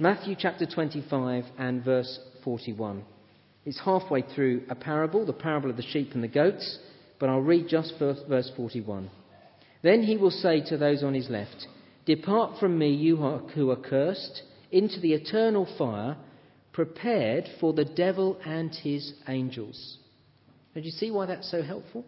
Matthew 0.00 0.36
chapter 0.38 0.64
25 0.64 1.44
and 1.58 1.84
verse 1.84 2.20
41. 2.44 3.04
It's 3.64 3.80
halfway 3.80 4.22
through 4.22 4.62
a 4.70 4.74
parable, 4.74 5.26
the 5.26 5.32
parable 5.32 5.70
of 5.70 5.76
the 5.76 5.82
sheep 5.82 6.12
and 6.14 6.22
the 6.22 6.28
goats 6.28 6.78
but 7.18 7.28
I'll 7.28 7.40
read 7.40 7.68
just 7.68 7.94
verse 7.98 8.50
41. 8.56 9.10
Then 9.82 10.02
he 10.02 10.16
will 10.16 10.30
say 10.30 10.62
to 10.66 10.76
those 10.76 11.02
on 11.02 11.14
his 11.14 11.28
left, 11.28 11.66
Depart 12.06 12.58
from 12.58 12.78
me, 12.78 12.90
you 12.90 13.16
who 13.16 13.70
are 13.70 13.76
cursed, 13.76 14.42
into 14.70 15.00
the 15.00 15.14
eternal 15.14 15.66
fire 15.76 16.16
prepared 16.72 17.48
for 17.60 17.72
the 17.72 17.84
devil 17.84 18.38
and 18.44 18.74
his 18.74 19.14
angels. 19.26 19.98
Did 20.74 20.84
you 20.84 20.90
see 20.90 21.10
why 21.10 21.26
that's 21.26 21.50
so 21.50 21.62
helpful? 21.62 22.04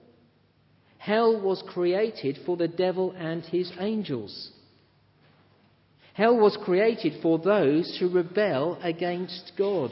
Hell 0.98 1.40
was 1.40 1.62
created 1.68 2.38
for 2.46 2.56
the 2.56 2.68
devil 2.68 3.12
and 3.12 3.42
his 3.42 3.72
angels. 3.80 4.52
Hell 6.14 6.36
was 6.36 6.58
created 6.64 7.22
for 7.22 7.38
those 7.38 7.96
who 7.98 8.08
rebel 8.08 8.78
against 8.82 9.52
God. 9.56 9.90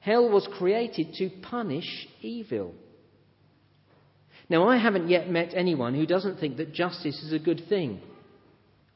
Hell 0.00 0.28
was 0.30 0.48
created 0.58 1.14
to 1.14 1.30
punish 1.42 2.08
evil. 2.22 2.74
Now, 4.48 4.68
I 4.68 4.78
haven't 4.78 5.08
yet 5.08 5.30
met 5.30 5.52
anyone 5.54 5.94
who 5.94 6.06
doesn't 6.06 6.40
think 6.40 6.56
that 6.56 6.72
justice 6.72 7.22
is 7.22 7.32
a 7.32 7.38
good 7.38 7.62
thing. 7.68 8.00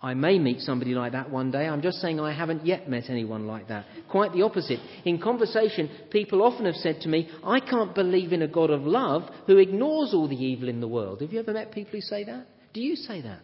I 0.02 0.12
may 0.12 0.38
meet 0.38 0.60
somebody 0.60 0.94
like 0.94 1.12
that 1.12 1.30
one 1.30 1.50
day. 1.50 1.66
I'm 1.66 1.80
just 1.80 1.98
saying 1.98 2.20
I 2.20 2.32
haven't 2.32 2.66
yet 2.66 2.90
met 2.90 3.04
anyone 3.08 3.46
like 3.46 3.68
that. 3.68 3.86
Quite 4.10 4.34
the 4.34 4.42
opposite. 4.42 4.80
In 5.06 5.18
conversation, 5.18 5.88
people 6.10 6.42
often 6.42 6.66
have 6.66 6.74
said 6.74 7.00
to 7.00 7.08
me, 7.08 7.30
I 7.42 7.60
can't 7.60 7.94
believe 7.94 8.32
in 8.32 8.42
a 8.42 8.48
God 8.48 8.68
of 8.68 8.82
love 8.82 9.22
who 9.46 9.56
ignores 9.56 10.12
all 10.12 10.28
the 10.28 10.36
evil 10.36 10.68
in 10.68 10.80
the 10.80 10.88
world. 10.88 11.22
Have 11.22 11.32
you 11.32 11.38
ever 11.38 11.54
met 11.54 11.72
people 11.72 11.92
who 11.92 12.00
say 12.02 12.24
that? 12.24 12.46
Do 12.74 12.82
you 12.82 12.96
say 12.96 13.22
that? 13.22 13.40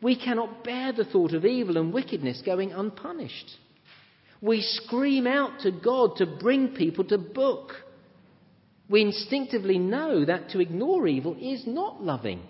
We 0.00 0.16
cannot 0.16 0.62
bear 0.62 0.92
the 0.92 1.04
thought 1.04 1.32
of 1.32 1.44
evil 1.44 1.76
and 1.76 1.92
wickedness 1.92 2.42
going 2.44 2.72
unpunished. 2.72 3.56
We 4.40 4.60
scream 4.60 5.26
out 5.26 5.60
to 5.60 5.72
God 5.72 6.16
to 6.16 6.26
bring 6.26 6.68
people 6.68 7.04
to 7.04 7.18
book. 7.18 7.72
We 8.88 9.02
instinctively 9.02 9.78
know 9.78 10.24
that 10.24 10.50
to 10.50 10.60
ignore 10.60 11.08
evil 11.08 11.36
is 11.40 11.66
not 11.66 12.02
loving. 12.02 12.42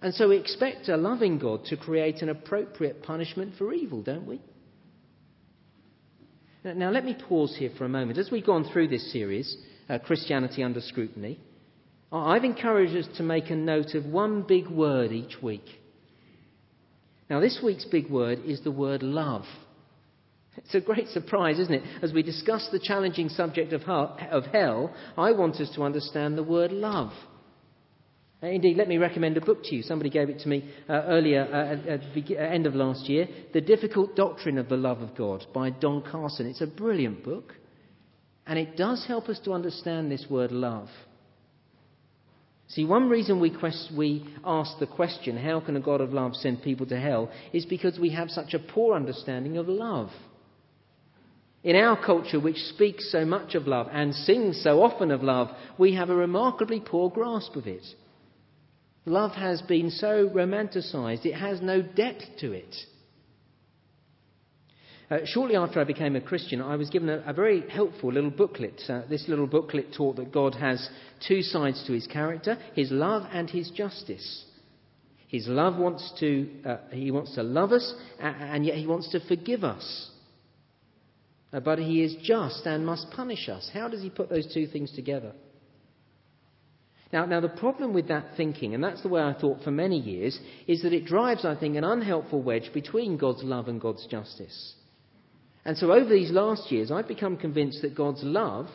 And 0.00 0.14
so 0.14 0.28
we 0.28 0.36
expect 0.36 0.88
a 0.88 0.96
loving 0.96 1.38
God 1.38 1.64
to 1.66 1.76
create 1.76 2.22
an 2.22 2.28
appropriate 2.28 3.02
punishment 3.02 3.54
for 3.58 3.72
evil, 3.72 4.02
don't 4.02 4.26
we? 4.26 4.40
Now, 6.64 6.90
let 6.90 7.04
me 7.04 7.16
pause 7.28 7.54
here 7.56 7.70
for 7.76 7.84
a 7.84 7.88
moment. 7.88 8.18
As 8.18 8.30
we've 8.30 8.44
gone 8.44 8.64
through 8.64 8.88
this 8.88 9.12
series, 9.12 9.56
uh, 9.88 9.98
Christianity 9.98 10.62
Under 10.62 10.80
Scrutiny, 10.80 11.38
I've 12.10 12.44
encouraged 12.44 12.96
us 12.96 13.16
to 13.16 13.22
make 13.22 13.50
a 13.50 13.56
note 13.56 13.94
of 13.94 14.06
one 14.06 14.42
big 14.42 14.68
word 14.68 15.12
each 15.12 15.42
week. 15.42 15.64
Now, 17.30 17.40
this 17.40 17.60
week's 17.62 17.84
big 17.84 18.10
word 18.10 18.40
is 18.46 18.62
the 18.62 18.70
word 18.70 19.02
love. 19.02 19.44
It's 20.56 20.74
a 20.74 20.80
great 20.80 21.08
surprise, 21.08 21.58
isn't 21.58 21.74
it? 21.74 21.82
As 22.02 22.12
we 22.12 22.22
discuss 22.22 22.68
the 22.72 22.80
challenging 22.80 23.28
subject 23.28 23.72
of 23.72 23.82
hell, 23.82 24.94
I 25.16 25.32
want 25.32 25.56
us 25.56 25.70
to 25.74 25.82
understand 25.82 26.36
the 26.36 26.42
word 26.42 26.72
love. 26.72 27.12
Uh, 28.42 28.46
indeed, 28.46 28.76
let 28.76 28.88
me 28.88 28.98
recommend 28.98 29.36
a 29.36 29.40
book 29.40 29.62
to 29.64 29.74
you. 29.74 29.82
Somebody 29.82 30.10
gave 30.10 30.28
it 30.28 30.40
to 30.40 30.48
me 30.48 30.68
uh, 30.88 30.92
earlier 30.92 31.42
uh, 31.42 31.92
at 31.92 32.14
the 32.14 32.38
end 32.38 32.66
of 32.66 32.74
last 32.74 33.08
year 33.08 33.26
The 33.52 33.60
Difficult 33.60 34.14
Doctrine 34.14 34.58
of 34.58 34.68
the 34.68 34.76
Love 34.76 35.00
of 35.00 35.16
God 35.16 35.44
by 35.52 35.70
Don 35.70 36.02
Carson. 36.02 36.46
It's 36.46 36.60
a 36.60 36.66
brilliant 36.66 37.24
book, 37.24 37.54
and 38.46 38.58
it 38.58 38.76
does 38.76 39.04
help 39.06 39.28
us 39.28 39.40
to 39.44 39.52
understand 39.52 40.10
this 40.10 40.26
word 40.30 40.52
love. 40.52 40.88
See, 42.68 42.84
one 42.84 43.08
reason 43.08 43.40
we, 43.40 43.50
quest- 43.50 43.92
we 43.96 44.26
ask 44.44 44.78
the 44.78 44.86
question, 44.86 45.38
how 45.38 45.60
can 45.60 45.76
a 45.76 45.80
God 45.80 46.02
of 46.02 46.12
love 46.12 46.36
send 46.36 46.62
people 46.62 46.86
to 46.86 47.00
hell, 47.00 47.30
is 47.52 47.64
because 47.64 47.98
we 47.98 48.10
have 48.10 48.30
such 48.30 48.52
a 48.52 48.58
poor 48.58 48.94
understanding 48.94 49.56
of 49.56 49.68
love. 49.68 50.10
In 51.64 51.76
our 51.76 52.02
culture, 52.02 52.38
which 52.38 52.58
speaks 52.58 53.10
so 53.10 53.24
much 53.24 53.54
of 53.54 53.66
love 53.66 53.88
and 53.90 54.14
sings 54.14 54.62
so 54.62 54.82
often 54.82 55.10
of 55.10 55.22
love, 55.22 55.48
we 55.78 55.94
have 55.94 56.10
a 56.10 56.14
remarkably 56.14 56.80
poor 56.80 57.10
grasp 57.10 57.56
of 57.56 57.66
it. 57.66 57.84
Love 59.06 59.32
has 59.32 59.62
been 59.62 59.90
so 59.90 60.28
romanticized, 60.28 61.24
it 61.24 61.34
has 61.34 61.62
no 61.62 61.80
depth 61.80 62.24
to 62.40 62.52
it. 62.52 62.74
Uh, 65.10 65.18
shortly 65.24 65.56
after 65.56 65.80
I 65.80 65.84
became 65.84 66.16
a 66.16 66.20
Christian, 66.20 66.60
I 66.60 66.76
was 66.76 66.90
given 66.90 67.08
a, 67.08 67.22
a 67.26 67.32
very 67.32 67.68
helpful 67.70 68.12
little 68.12 68.30
booklet. 68.30 68.82
Uh, 68.88 69.02
this 69.08 69.26
little 69.26 69.46
booklet 69.46 69.94
taught 69.96 70.16
that 70.16 70.32
God 70.32 70.54
has 70.54 70.86
two 71.26 71.40
sides 71.40 71.82
to 71.86 71.92
his 71.94 72.06
character 72.06 72.58
his 72.74 72.90
love 72.90 73.24
and 73.32 73.48
his 73.48 73.70
justice. 73.70 74.44
His 75.28 75.46
love 75.46 75.76
wants 75.76 76.12
to, 76.20 76.48
uh, 76.64 76.76
he 76.90 77.10
wants 77.10 77.34
to 77.34 77.42
love 77.42 77.72
us, 77.72 77.94
and 78.18 78.64
yet 78.64 78.76
he 78.76 78.86
wants 78.86 79.10
to 79.10 79.20
forgive 79.20 79.62
us. 79.62 80.10
Uh, 81.52 81.60
but 81.60 81.78
he 81.78 82.02
is 82.02 82.16
just 82.22 82.66
and 82.66 82.84
must 82.84 83.10
punish 83.10 83.48
us. 83.48 83.70
How 83.72 83.88
does 83.88 84.02
he 84.02 84.10
put 84.10 84.30
those 84.30 84.52
two 84.52 84.66
things 84.66 84.90
together? 84.92 85.32
Now, 87.12 87.24
now, 87.24 87.40
the 87.40 87.48
problem 87.48 87.94
with 87.94 88.08
that 88.08 88.36
thinking, 88.36 88.74
and 88.74 88.84
that's 88.84 89.02
the 89.02 89.08
way 89.08 89.22
I 89.22 89.32
thought 89.32 89.62
for 89.62 89.70
many 89.70 89.98
years, 89.98 90.38
is 90.66 90.82
that 90.82 90.92
it 90.92 91.06
drives, 91.06 91.44
I 91.46 91.54
think, 91.54 91.76
an 91.76 91.84
unhelpful 91.84 92.42
wedge 92.42 92.70
between 92.74 93.16
God's 93.16 93.42
love 93.42 93.68
and 93.68 93.80
God's 93.80 94.06
justice. 94.06 94.74
And 95.68 95.76
so 95.76 95.92
over 95.92 96.08
these 96.08 96.30
last 96.30 96.72
years, 96.72 96.90
I've 96.90 97.06
become 97.06 97.36
convinced 97.36 97.82
that 97.82 97.94
God's 97.94 98.22
love, 98.22 98.68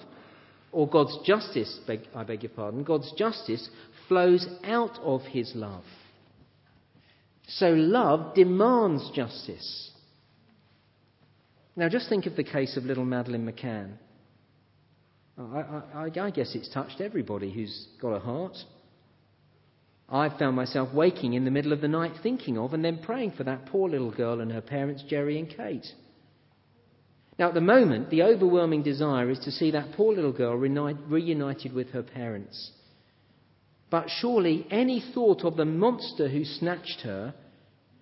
or 0.71 0.87
God's 0.87 1.17
justice, 1.25 1.79
beg, 1.87 2.01
I 2.13 2.21
beg 2.23 2.43
your 2.43 2.51
pardon, 2.51 2.83
God's 2.83 3.11
justice 3.13 3.67
flows 4.07 4.47
out 4.63 4.99
of 5.01 5.23
his 5.23 5.53
love. 5.55 5.85
So 7.47 7.69
love 7.69 8.35
demands 8.35 9.09
justice. 9.15 9.89
Now, 11.75 11.89
just 11.89 12.09
think 12.09 12.27
of 12.27 12.35
the 12.35 12.43
case 12.43 12.77
of 12.77 12.83
little 12.83 13.05
Madeleine 13.05 13.51
McCann. 13.51 13.93
Oh, 15.39 15.81
I, 15.95 15.97
I, 15.97 16.25
I 16.27 16.29
guess 16.29 16.53
it's 16.53 16.71
touched 16.71 17.01
everybody 17.01 17.51
who's 17.51 17.87
got 17.99 18.11
a 18.11 18.19
heart. 18.19 18.55
I've 20.07 20.37
found 20.37 20.55
myself 20.55 20.93
waking 20.93 21.33
in 21.33 21.43
the 21.43 21.49
middle 21.49 21.73
of 21.73 21.81
the 21.81 21.87
night 21.87 22.11
thinking 22.21 22.55
of 22.55 22.75
and 22.75 22.85
then 22.85 22.99
praying 22.99 23.31
for 23.31 23.45
that 23.45 23.65
poor 23.65 23.89
little 23.89 24.11
girl 24.11 24.41
and 24.41 24.51
her 24.51 24.61
parents, 24.61 25.03
Gerry 25.09 25.39
and 25.39 25.49
Kate. 25.49 25.87
Now, 27.39 27.47
at 27.47 27.53
the 27.53 27.61
moment, 27.61 28.09
the 28.09 28.23
overwhelming 28.23 28.83
desire 28.83 29.29
is 29.29 29.39
to 29.39 29.51
see 29.51 29.71
that 29.71 29.93
poor 29.93 30.13
little 30.13 30.31
girl 30.31 30.55
reunited 30.55 31.73
with 31.73 31.89
her 31.89 32.03
parents. 32.03 32.71
But 33.89 34.09
surely 34.09 34.67
any 34.71 35.03
thought 35.13 35.43
of 35.43 35.55
the 35.55 35.65
monster 35.65 36.27
who 36.27 36.45
snatched 36.45 37.01
her 37.01 37.33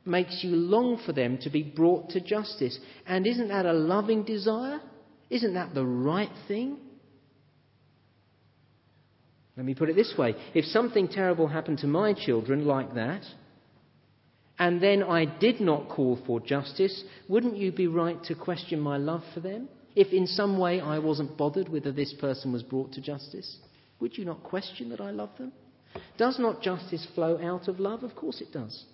makes 0.05 0.43
you 0.43 0.55
long 0.55 1.01
for 1.05 1.13
them 1.13 1.37
to 1.39 1.49
be 1.49 1.63
brought 1.63 2.09
to 2.11 2.21
justice. 2.21 2.77
And 3.05 3.27
isn't 3.27 3.49
that 3.49 3.65
a 3.65 3.73
loving 3.73 4.23
desire? 4.23 4.81
Isn't 5.29 5.53
that 5.53 5.73
the 5.73 5.85
right 5.85 6.31
thing? 6.47 6.77
Let 9.57 9.65
me 9.65 9.75
put 9.75 9.89
it 9.89 9.95
this 9.95 10.13
way 10.17 10.35
if 10.53 10.65
something 10.65 11.07
terrible 11.07 11.47
happened 11.47 11.79
to 11.79 11.87
my 11.87 12.13
children 12.13 12.65
like 12.65 12.95
that, 12.95 13.23
and 14.61 14.79
then 14.79 15.01
I 15.01 15.25
did 15.25 15.59
not 15.59 15.89
call 15.89 16.19
for 16.27 16.39
justice, 16.39 17.03
wouldn't 17.27 17.57
you 17.57 17.71
be 17.71 17.87
right 17.87 18.23
to 18.25 18.35
question 18.35 18.79
my 18.79 18.95
love 18.95 19.23
for 19.33 19.39
them? 19.39 19.67
If 19.95 20.13
in 20.13 20.27
some 20.27 20.59
way 20.59 20.79
I 20.79 20.99
wasn't 20.99 21.35
bothered 21.35 21.67
whether 21.67 21.91
this 21.91 22.13
person 22.21 22.53
was 22.53 22.61
brought 22.61 22.91
to 22.93 23.01
justice, 23.01 23.57
would 23.99 24.15
you 24.15 24.23
not 24.23 24.43
question 24.43 24.89
that 24.89 25.01
I 25.01 25.09
love 25.09 25.31
them? 25.39 25.51
Does 26.19 26.37
not 26.37 26.61
justice 26.61 27.07
flow 27.15 27.39
out 27.43 27.67
of 27.69 27.79
love? 27.79 28.03
Of 28.03 28.15
course 28.15 28.39
it 28.39 28.53
does. 28.53 28.85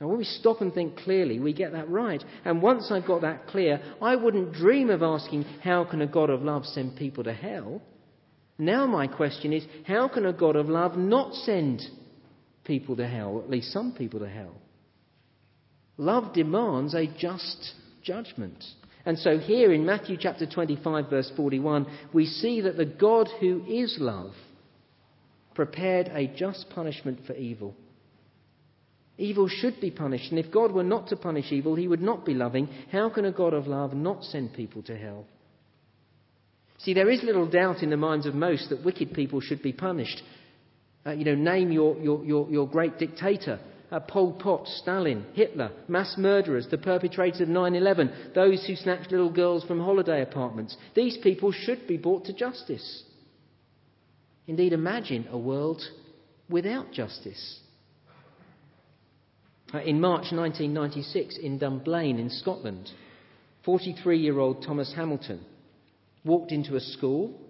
Now, 0.00 0.08
when 0.08 0.16
we 0.16 0.24
stop 0.24 0.62
and 0.62 0.72
think 0.72 0.96
clearly, 0.96 1.38
we 1.38 1.52
get 1.52 1.72
that 1.72 1.90
right. 1.90 2.24
And 2.46 2.62
once 2.62 2.90
I've 2.90 3.06
got 3.06 3.20
that 3.20 3.46
clear, 3.46 3.78
I 4.00 4.16
wouldn't 4.16 4.54
dream 4.54 4.88
of 4.88 5.02
asking, 5.02 5.42
how 5.62 5.84
can 5.84 6.00
a 6.00 6.06
God 6.06 6.30
of 6.30 6.40
love 6.40 6.64
send 6.64 6.96
people 6.96 7.24
to 7.24 7.34
hell? 7.34 7.82
Now, 8.56 8.86
my 8.86 9.06
question 9.06 9.52
is, 9.52 9.66
how 9.84 10.08
can 10.08 10.24
a 10.24 10.32
God 10.32 10.56
of 10.56 10.70
love 10.70 10.96
not 10.96 11.34
send 11.34 11.82
people 12.70 12.94
to 12.94 13.08
hell, 13.08 13.40
at 13.42 13.50
least 13.50 13.72
some 13.72 13.92
people 13.92 14.20
to 14.20 14.28
hell? 14.28 14.54
Love 15.96 16.32
demands 16.32 16.94
a 16.94 17.08
just 17.18 17.72
judgment. 18.00 18.62
And 19.04 19.18
so 19.18 19.38
here 19.38 19.72
in 19.72 19.84
Matthew 19.84 20.16
chapter 20.16 20.46
25, 20.46 21.10
verse 21.10 21.32
41, 21.36 21.84
we 22.12 22.26
see 22.26 22.60
that 22.60 22.76
the 22.76 22.86
God 22.86 23.28
who 23.40 23.64
is 23.66 23.96
love 23.98 24.34
prepared 25.52 26.12
a 26.14 26.28
just 26.28 26.70
punishment 26.70 27.18
for 27.26 27.34
evil. 27.34 27.74
Evil 29.18 29.48
should 29.48 29.80
be 29.80 29.90
punished, 29.90 30.30
and 30.30 30.38
if 30.38 30.52
God 30.52 30.70
were 30.70 30.84
not 30.84 31.08
to 31.08 31.16
punish 31.16 31.50
evil, 31.50 31.74
he 31.74 31.88
would 31.88 32.00
not 32.00 32.24
be 32.24 32.34
loving. 32.34 32.68
How 32.92 33.10
can 33.10 33.24
a 33.24 33.32
God 33.32 33.52
of 33.52 33.66
love 33.66 33.94
not 33.94 34.22
send 34.22 34.54
people 34.54 34.82
to 34.84 34.96
hell? 34.96 35.24
See, 36.78 36.94
there 36.94 37.10
is 37.10 37.24
little 37.24 37.50
doubt 37.50 37.82
in 37.82 37.90
the 37.90 37.96
minds 37.96 38.26
of 38.26 38.36
most 38.36 38.70
that 38.70 38.84
wicked 38.84 39.12
people 39.12 39.40
should 39.40 39.60
be 39.60 39.72
punished. 39.72 40.22
Uh, 41.06 41.10
you 41.12 41.24
know, 41.24 41.34
name 41.34 41.72
your, 41.72 41.96
your, 41.98 42.24
your, 42.24 42.50
your 42.50 42.68
great 42.68 42.98
dictator 42.98 43.58
uh, 43.90 44.00
Pol 44.00 44.32
Pot, 44.32 44.66
Stalin, 44.66 45.26
Hitler, 45.34 45.70
mass 45.88 46.14
murderers, 46.16 46.66
the 46.70 46.78
perpetrators 46.78 47.40
of 47.40 47.48
9 47.48 47.74
11, 47.74 48.30
those 48.34 48.64
who 48.66 48.76
snatched 48.76 49.10
little 49.10 49.32
girls 49.32 49.64
from 49.64 49.80
holiday 49.80 50.22
apartments. 50.22 50.76
These 50.94 51.18
people 51.22 51.52
should 51.52 51.86
be 51.86 51.96
brought 51.96 52.24
to 52.26 52.32
justice. 52.32 53.04
Indeed, 54.46 54.72
imagine 54.72 55.28
a 55.30 55.38
world 55.38 55.82
without 56.48 56.92
justice. 56.92 57.60
Uh, 59.72 59.78
in 59.78 60.00
March 60.00 60.32
1996, 60.32 61.38
in 61.38 61.58
Dunblane 61.58 62.18
in 62.18 62.30
Scotland, 62.30 62.90
43 63.64 64.18
year 64.18 64.38
old 64.38 64.64
Thomas 64.64 64.92
Hamilton 64.94 65.44
walked 66.24 66.50
into 66.50 66.76
a 66.76 66.80
school 66.80 67.40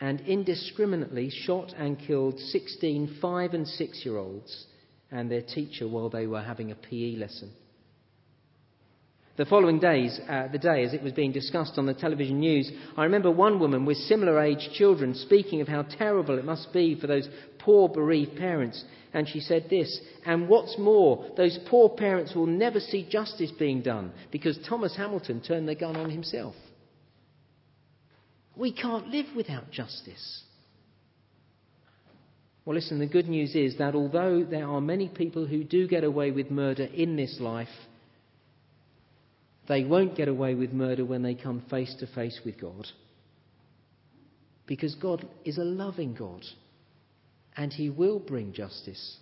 and 0.00 0.20
indiscriminately 0.22 1.30
shot 1.30 1.72
and 1.76 1.98
killed 1.98 2.38
16 2.38 3.18
five 3.20 3.54
and 3.54 3.66
six 3.66 4.02
year 4.04 4.18
olds 4.18 4.66
and 5.10 5.30
their 5.30 5.42
teacher 5.42 5.88
while 5.88 6.10
they 6.10 6.26
were 6.26 6.42
having 6.42 6.70
a 6.70 6.74
PE 6.74 7.16
lesson. 7.16 7.50
The 9.36 9.44
following 9.44 9.78
days, 9.78 10.18
uh, 10.30 10.48
the 10.50 10.58
day 10.58 10.82
as 10.82 10.94
it 10.94 11.02
was 11.02 11.12
being 11.12 11.32
discussed 11.32 11.74
on 11.76 11.84
the 11.84 11.92
television 11.92 12.40
news, 12.40 12.70
I 12.96 13.04
remember 13.04 13.30
one 13.30 13.60
woman 13.60 13.84
with 13.84 13.98
similar 13.98 14.40
aged 14.40 14.72
children 14.72 15.14
speaking 15.14 15.60
of 15.60 15.68
how 15.68 15.82
terrible 15.82 16.38
it 16.38 16.44
must 16.46 16.72
be 16.72 16.98
for 16.98 17.06
those 17.06 17.28
poor 17.58 17.90
bereaved 17.90 18.36
parents. 18.36 18.82
And 19.12 19.28
she 19.28 19.40
said 19.40 19.66
this, 19.68 20.00
and 20.24 20.48
what's 20.48 20.78
more, 20.78 21.26
those 21.36 21.58
poor 21.68 21.90
parents 21.90 22.34
will 22.34 22.46
never 22.46 22.80
see 22.80 23.06
justice 23.08 23.52
being 23.58 23.82
done 23.82 24.12
because 24.32 24.58
Thomas 24.66 24.96
Hamilton 24.96 25.42
turned 25.42 25.68
the 25.68 25.74
gun 25.74 25.96
on 25.96 26.08
himself. 26.08 26.54
We 28.56 28.72
can't 28.72 29.08
live 29.08 29.26
without 29.36 29.70
justice. 29.70 30.42
Well, 32.64 32.74
listen, 32.74 32.98
the 32.98 33.06
good 33.06 33.28
news 33.28 33.54
is 33.54 33.78
that 33.78 33.94
although 33.94 34.44
there 34.44 34.66
are 34.66 34.80
many 34.80 35.08
people 35.08 35.46
who 35.46 35.62
do 35.62 35.86
get 35.86 36.02
away 36.02 36.32
with 36.32 36.50
murder 36.50 36.84
in 36.84 37.14
this 37.14 37.38
life, 37.38 37.68
they 39.68 39.84
won't 39.84 40.16
get 40.16 40.28
away 40.28 40.54
with 40.54 40.72
murder 40.72 41.04
when 41.04 41.22
they 41.22 41.34
come 41.34 41.62
face 41.70 41.94
to 42.00 42.06
face 42.08 42.40
with 42.44 42.60
God. 42.60 42.86
Because 44.66 44.96
God 44.96 45.26
is 45.44 45.58
a 45.58 45.64
loving 45.64 46.14
God 46.14 46.42
and 47.56 47.72
He 47.72 47.88
will 47.88 48.18
bring 48.18 48.52
justice. 48.52 49.16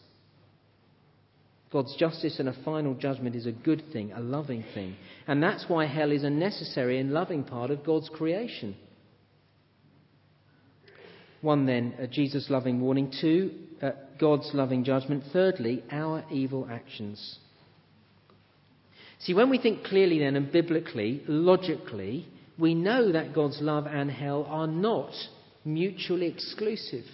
God's 1.70 1.96
justice 1.96 2.38
and 2.38 2.48
a 2.48 2.62
final 2.64 2.94
judgment 2.94 3.34
is 3.34 3.46
a 3.46 3.52
good 3.52 3.82
thing, 3.92 4.12
a 4.12 4.20
loving 4.20 4.64
thing. 4.74 4.96
And 5.26 5.42
that's 5.42 5.64
why 5.68 5.86
hell 5.86 6.12
is 6.12 6.22
a 6.24 6.30
necessary 6.30 6.98
and 6.98 7.12
loving 7.12 7.44
part 7.44 7.70
of 7.70 7.84
God's 7.84 8.08
creation. 8.08 8.76
One, 11.44 11.66
then, 11.66 12.08
Jesus' 12.10 12.48
loving 12.48 12.80
warning. 12.80 13.12
Two, 13.20 13.50
uh, 13.82 13.90
God's 14.18 14.50
loving 14.54 14.82
judgment. 14.82 15.24
Thirdly, 15.30 15.84
our 15.90 16.24
evil 16.30 16.66
actions. 16.70 17.38
See, 19.18 19.34
when 19.34 19.50
we 19.50 19.58
think 19.58 19.84
clearly 19.84 20.20
then 20.20 20.36
and 20.36 20.50
biblically, 20.50 21.22
logically, 21.28 22.26
we 22.58 22.74
know 22.74 23.12
that 23.12 23.34
God's 23.34 23.60
love 23.60 23.86
and 23.86 24.10
hell 24.10 24.46
are 24.48 24.66
not 24.66 25.12
mutually 25.66 26.28
exclusive. 26.28 27.04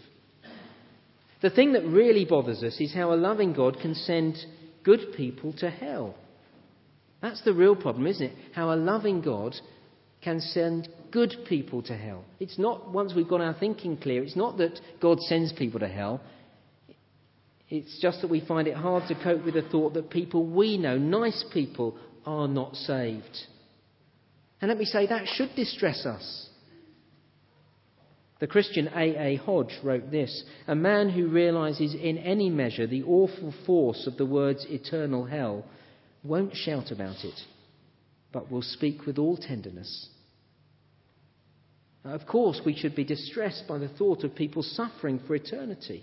The 1.43 1.51
thing 1.51 1.73
that 1.73 1.85
really 1.85 2.25
bothers 2.25 2.62
us 2.62 2.81
is 2.81 2.95
how 2.95 3.12
a 3.12 3.16
loving 3.16 3.53
God 3.53 3.79
can 3.83 3.97
send 3.97 4.37
good 4.85 5.12
people 5.16 5.55
to 5.55 5.71
hell. 5.71 6.14
That's 7.21 7.43
the 7.43 7.53
real 7.53 7.75
problem, 7.75 8.07
isn't 8.07 8.27
it? 8.27 8.37
How 8.55 8.73
a 8.73 8.77
loving 8.77 9.23
God 9.23 9.57
can 10.23 10.38
send 10.38 10.88
good 11.11 11.35
people 11.49 11.83
to 11.83 11.96
hell. 11.96 12.25
It's 12.38 12.59
not, 12.59 12.92
once 12.92 13.12
we've 13.14 13.29
got 13.29 13.40
our 13.40 13.55
thinking 13.55 13.96
clear, 13.96 14.23
it's 14.23 14.37
not 14.37 14.59
that 14.59 14.79
God 15.01 15.20
sends 15.20 15.53
people 15.53 15.81
to 15.81 15.88
hell. 15.88 16.20
It's 17.68 18.01
just 18.01 18.20
that 18.23 18.31
we 18.31 18.44
find 18.44 18.66
it 18.66 18.77
hard 18.77 19.05
to 19.09 19.23
cope 19.23 19.44
with 19.44 19.55
the 19.55 19.62
thought 19.62 19.94
that 19.94 20.11
people 20.11 20.46
we 20.46 20.77
know, 20.77 20.99
nice 20.99 21.44
people, 21.53 21.96
are 22.27 22.49
not 22.49 22.75
saved. 22.75 23.38
And 24.61 24.68
let 24.68 24.79
me 24.79 24.85
say, 24.85 25.07
that 25.07 25.27
should 25.27 25.55
distress 25.55 26.05
us. 26.05 26.49
The 28.40 28.46
Christian 28.46 28.88
A. 28.88 29.35
A. 29.35 29.37
Hodge 29.37 29.79
wrote 29.85 30.11
this 30.11 30.44
A 30.66 30.75
man 30.75 31.11
who 31.11 31.29
realizes 31.29 31.94
in 31.94 32.18
any 32.18 32.49
measure 32.51 32.87
the 32.87 33.03
awful 33.03 33.55
force 33.66 34.07
of 34.07 34.16
the 34.16 34.27
words 34.27 34.66
eternal 34.68 35.27
hell 35.27 35.64
won't 36.25 36.57
shout 36.57 36.90
about 36.90 37.25
it 37.25 37.38
but 38.33 38.51
will 38.51 38.62
speak 38.62 39.07
with 39.07 39.18
all 39.18 39.37
tenderness. 39.37 40.09
Now, 42.05 42.15
of 42.15 42.27
course, 42.27 42.61
we 42.65 42.75
should 42.75 42.95
be 42.95 43.05
distressed 43.05 43.65
by 43.69 43.79
the 43.79 43.89
thought 43.89 44.25
of 44.25 44.35
people 44.35 44.63
suffering 44.63 45.21
for 45.27 45.35
eternity. 45.35 46.03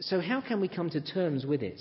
So, 0.00 0.20
how 0.20 0.40
can 0.40 0.60
we 0.60 0.68
come 0.68 0.90
to 0.90 1.00
terms 1.00 1.44
with 1.44 1.62
it? 1.62 1.80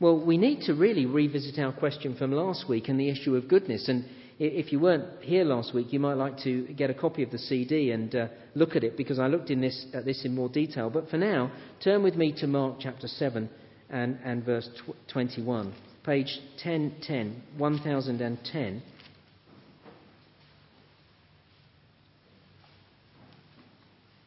Well, 0.00 0.24
we 0.24 0.36
need 0.36 0.62
to 0.62 0.74
really 0.74 1.06
revisit 1.06 1.58
our 1.58 1.72
question 1.72 2.16
from 2.16 2.32
last 2.32 2.68
week 2.68 2.88
and 2.88 2.98
the 2.98 3.08
issue 3.08 3.36
of 3.36 3.46
goodness. 3.46 3.88
And 3.88 4.04
if 4.40 4.72
you 4.72 4.80
weren't 4.80 5.22
here 5.22 5.44
last 5.44 5.72
week, 5.72 5.92
you 5.92 6.00
might 6.00 6.14
like 6.14 6.38
to 6.38 6.66
get 6.74 6.90
a 6.90 6.94
copy 6.94 7.22
of 7.22 7.30
the 7.30 7.38
CD 7.38 7.92
and 7.92 8.12
uh, 8.12 8.26
look 8.56 8.74
at 8.74 8.82
it 8.82 8.96
because 8.96 9.20
I 9.20 9.28
looked 9.28 9.48
this, 9.48 9.86
at 9.94 10.04
this 10.04 10.24
in 10.24 10.34
more 10.34 10.48
detail. 10.48 10.90
But 10.90 11.08
for 11.08 11.18
now, 11.18 11.52
turn 11.84 12.02
with 12.02 12.16
me 12.16 12.32
to 12.38 12.48
Mark 12.48 12.78
chapter 12.80 13.06
7 13.06 13.48
and, 13.90 14.18
and 14.24 14.44
verse 14.44 14.68
tw- 14.84 15.12
21 15.12 15.72
page 16.04 16.40
1010, 16.64 17.42
1010. 17.58 18.82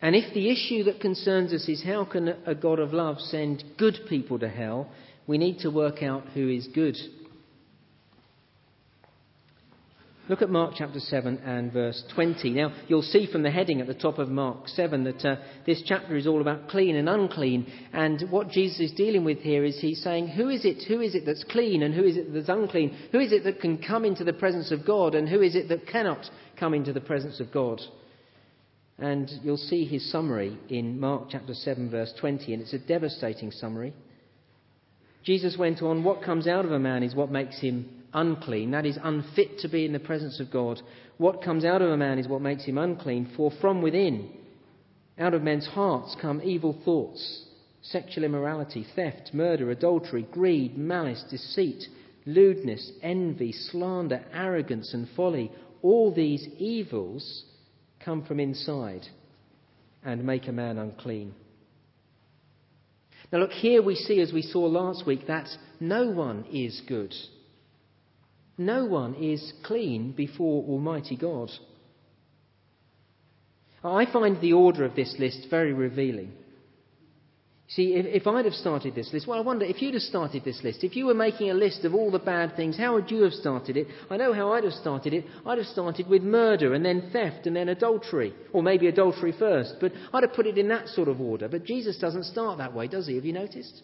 And 0.05 0.15
if 0.15 0.35
the 0.35 0.51
issue 0.51 0.83
that 0.83 0.99
concerns 0.99 1.51
us 1.51 1.67
is 1.67 1.83
how 1.83 2.05
can 2.05 2.27
a 2.45 2.53
God 2.53 2.77
of 2.77 2.93
love 2.93 3.19
send 3.19 3.63
good 3.75 4.01
people 4.07 4.37
to 4.37 4.47
hell, 4.47 4.87
we 5.25 5.39
need 5.39 5.57
to 5.61 5.71
work 5.71 6.03
out 6.03 6.25
who 6.35 6.47
is 6.47 6.67
good 6.67 6.95
Look 10.27 10.41
at 10.41 10.49
Mark 10.49 10.73
chapter 10.75 10.99
7 10.99 11.37
and 11.45 11.71
verse 11.71 12.03
20. 12.15 12.49
Now, 12.49 12.73
you'll 12.87 13.03
see 13.03 13.27
from 13.31 13.43
the 13.43 13.51
heading 13.51 13.79
at 13.79 13.85
the 13.85 13.93
top 13.93 14.17
of 14.17 14.27
Mark 14.27 14.67
7 14.69 15.03
that 15.03 15.23
uh, 15.23 15.35
this 15.67 15.83
chapter 15.85 16.15
is 16.15 16.25
all 16.25 16.41
about 16.41 16.67
clean 16.67 16.95
and 16.95 17.07
unclean. 17.07 17.71
And 17.93 18.31
what 18.31 18.49
Jesus 18.49 18.79
is 18.79 18.91
dealing 18.93 19.23
with 19.23 19.39
here 19.39 19.63
is 19.63 19.79
he's 19.79 20.01
saying, 20.01 20.29
who 20.29 20.49
is 20.49 20.65
it, 20.65 20.83
who 20.87 20.99
is 20.99 21.13
it 21.13 21.27
that's 21.27 21.43
clean 21.43 21.83
and 21.83 21.93
who 21.93 22.03
is 22.03 22.17
it 22.17 22.33
that's 22.33 22.49
unclean? 22.49 22.97
Who 23.11 23.19
is 23.19 23.31
it 23.31 23.43
that 23.43 23.61
can 23.61 23.77
come 23.77 24.03
into 24.03 24.23
the 24.23 24.33
presence 24.33 24.71
of 24.71 24.83
God 24.83 25.13
and 25.13 25.29
who 25.29 25.43
is 25.43 25.55
it 25.55 25.69
that 25.69 25.87
cannot 25.87 26.27
come 26.59 26.73
into 26.73 26.91
the 26.91 27.01
presence 27.01 27.39
of 27.39 27.51
God? 27.51 27.79
And 28.97 29.29
you'll 29.43 29.57
see 29.57 29.85
his 29.85 30.09
summary 30.09 30.57
in 30.69 30.99
Mark 30.99 31.27
chapter 31.29 31.53
7 31.53 31.89
verse 31.89 32.13
20, 32.19 32.53
and 32.53 32.61
it's 32.61 32.73
a 32.73 32.79
devastating 32.79 33.51
summary. 33.51 33.93
Jesus 35.23 35.57
went 35.57 35.81
on, 35.81 36.03
What 36.03 36.23
comes 36.23 36.47
out 36.47 36.65
of 36.65 36.71
a 36.71 36.79
man 36.79 37.03
is 37.03 37.15
what 37.15 37.31
makes 37.31 37.59
him 37.59 37.89
unclean, 38.13 38.71
that 38.71 38.85
is, 38.85 38.97
unfit 39.03 39.59
to 39.59 39.67
be 39.67 39.83
in 39.83 39.91
the 39.91 39.99
presence 39.99 40.39
of 40.39 40.51
God. 40.51 40.81
What 41.17 41.43
comes 41.43 41.65
out 41.65 41.81
of 41.81 41.89
a 41.89 41.97
man 41.97 42.19
is 42.19 42.27
what 42.27 42.41
makes 42.41 42.63
him 42.63 42.77
unclean, 42.77 43.33
for 43.35 43.51
from 43.59 43.81
within, 43.81 44.29
out 45.17 45.33
of 45.33 45.41
men's 45.41 45.67
hearts, 45.67 46.15
come 46.21 46.41
evil 46.41 46.79
thoughts, 46.85 47.45
sexual 47.81 48.23
immorality, 48.23 48.85
theft, 48.95 49.31
murder, 49.33 49.71
adultery, 49.71 50.27
greed, 50.31 50.77
malice, 50.77 51.23
deceit, 51.29 51.83
lewdness, 52.25 52.91
envy, 53.01 53.51
slander, 53.51 54.23
arrogance, 54.33 54.93
and 54.93 55.07
folly. 55.15 55.51
All 55.81 56.13
these 56.13 56.47
evils 56.57 57.43
come 58.05 58.23
from 58.23 58.39
inside 58.39 59.05
and 60.03 60.23
make 60.23 60.47
a 60.47 60.51
man 60.51 60.77
unclean. 60.77 61.33
Now, 63.31 63.39
look, 63.39 63.51
here 63.51 63.81
we 63.81 63.95
see, 63.95 64.21
as 64.21 64.31
we 64.31 64.43
saw 64.43 64.61
last 64.61 65.05
week, 65.07 65.27
that 65.27 65.47
no 65.79 66.11
one 66.11 66.45
is 66.53 66.81
good. 66.87 67.13
No 68.57 68.85
one 68.85 69.15
is 69.15 69.51
clean 69.63 70.11
before 70.11 70.63
Almighty 70.63 71.17
God. 71.17 71.49
I 73.83 74.05
find 74.11 74.39
the 74.39 74.53
order 74.53 74.85
of 74.85 74.95
this 74.95 75.15
list 75.19 75.47
very 75.49 75.73
revealing. 75.73 76.31
See, 77.67 77.95
if, 77.95 78.05
if, 78.21 78.27
I'd 78.27 78.45
have 78.45 78.53
started 78.53 78.93
this 78.93 79.11
list, 79.11 79.27
well, 79.27 79.39
I 79.39 79.41
wonder 79.41 79.65
if 79.65 79.81
you'd 79.81 79.95
have 79.95 80.03
started 80.03 80.43
this 80.43 80.61
list, 80.63 80.83
if 80.83 80.95
you 80.95 81.07
were 81.07 81.15
making 81.15 81.49
a 81.49 81.55
list 81.55 81.83
of 81.83 81.95
all 81.95 82.11
the 82.11 82.19
bad 82.19 82.55
things, 82.55 82.77
how 82.77 82.93
would 82.93 83.09
you 83.09 83.23
have 83.23 83.33
started 83.33 83.75
it? 83.75 83.87
I 84.11 84.17
know 84.17 84.33
how 84.33 84.53
I'd 84.53 84.65
have 84.65 84.73
started 84.73 85.13
it. 85.13 85.25
I'd 85.45 85.57
have 85.57 85.67
started 85.67 86.07
with 86.07 86.21
murder 86.21 86.75
and 86.75 86.85
then 86.85 87.09
theft 87.11 87.47
and 87.47 87.55
then 87.55 87.69
adultery, 87.69 88.35
or 88.53 88.61
maybe 88.61 88.85
adultery 88.85 89.33
first, 89.37 89.75
but 89.81 89.93
I'd 90.13 90.23
have 90.23 90.33
put 90.33 90.45
it 90.45 90.59
in 90.59 90.67
that 90.67 90.89
sort 90.89 91.07
of 91.07 91.19
order. 91.19 91.47
But 91.47 91.65
Jesus 91.65 91.97
doesn't 91.97 92.25
start 92.25 92.59
that 92.59 92.75
way, 92.75 92.87
does 92.87 93.07
he? 93.07 93.15
Have 93.15 93.25
you 93.25 93.33
noticed? 93.33 93.81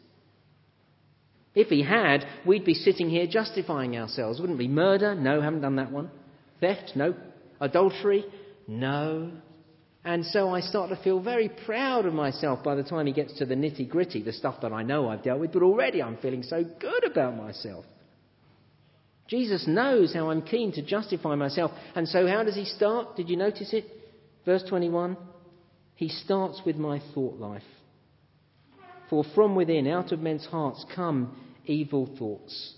If 1.55 1.67
he 1.67 1.81
had, 1.81 2.25
we'd 2.45 2.63
be 2.63 2.75
sitting 2.75 3.09
here 3.09 3.25
justifying 3.25 3.97
ourselves, 3.97 4.39
wouldn't 4.39 4.59
we? 4.59 4.67
Murder? 4.67 5.15
No, 5.15 5.41
haven't 5.41 5.61
done 5.61 5.77
that 5.77 5.91
one. 5.91 6.11
Theft? 6.59 6.91
No. 6.95 7.15
Adultery? 7.59 8.25
No. 8.67 9.31
And 10.03 10.25
so 10.25 10.49
I 10.49 10.61
start 10.61 10.89
to 10.89 10.95
feel 11.03 11.19
very 11.19 11.49
proud 11.65 12.05
of 12.05 12.13
myself 12.13 12.63
by 12.63 12.73
the 12.75 12.83
time 12.83 13.05
he 13.05 13.13
gets 13.13 13.37
to 13.37 13.45
the 13.45 13.55
nitty 13.55 13.87
gritty, 13.87 14.23
the 14.23 14.33
stuff 14.33 14.61
that 14.61 14.73
I 14.73 14.81
know 14.81 15.09
I've 15.09 15.23
dealt 15.23 15.39
with, 15.39 15.53
but 15.53 15.61
already 15.61 16.01
I'm 16.01 16.17
feeling 16.17 16.41
so 16.41 16.63
good 16.63 17.03
about 17.03 17.37
myself. 17.37 17.85
Jesus 19.27 19.65
knows 19.67 20.13
how 20.13 20.29
I'm 20.29 20.41
keen 20.41 20.73
to 20.73 20.81
justify 20.81 21.35
myself. 21.35 21.71
And 21.95 22.07
so, 22.07 22.27
how 22.27 22.43
does 22.43 22.55
he 22.55 22.65
start? 22.65 23.15
Did 23.15 23.29
you 23.29 23.37
notice 23.37 23.73
it? 23.73 23.85
Verse 24.43 24.63
21 24.67 25.15
He 25.95 26.09
starts 26.09 26.61
with 26.65 26.75
my 26.75 27.01
thought 27.13 27.39
life. 27.39 27.63
For 29.09 29.23
from 29.35 29.55
within, 29.55 29.87
out 29.87 30.11
of 30.11 30.19
men's 30.19 30.45
hearts, 30.45 30.85
come 30.95 31.35
evil 31.65 32.09
thoughts. 32.17 32.73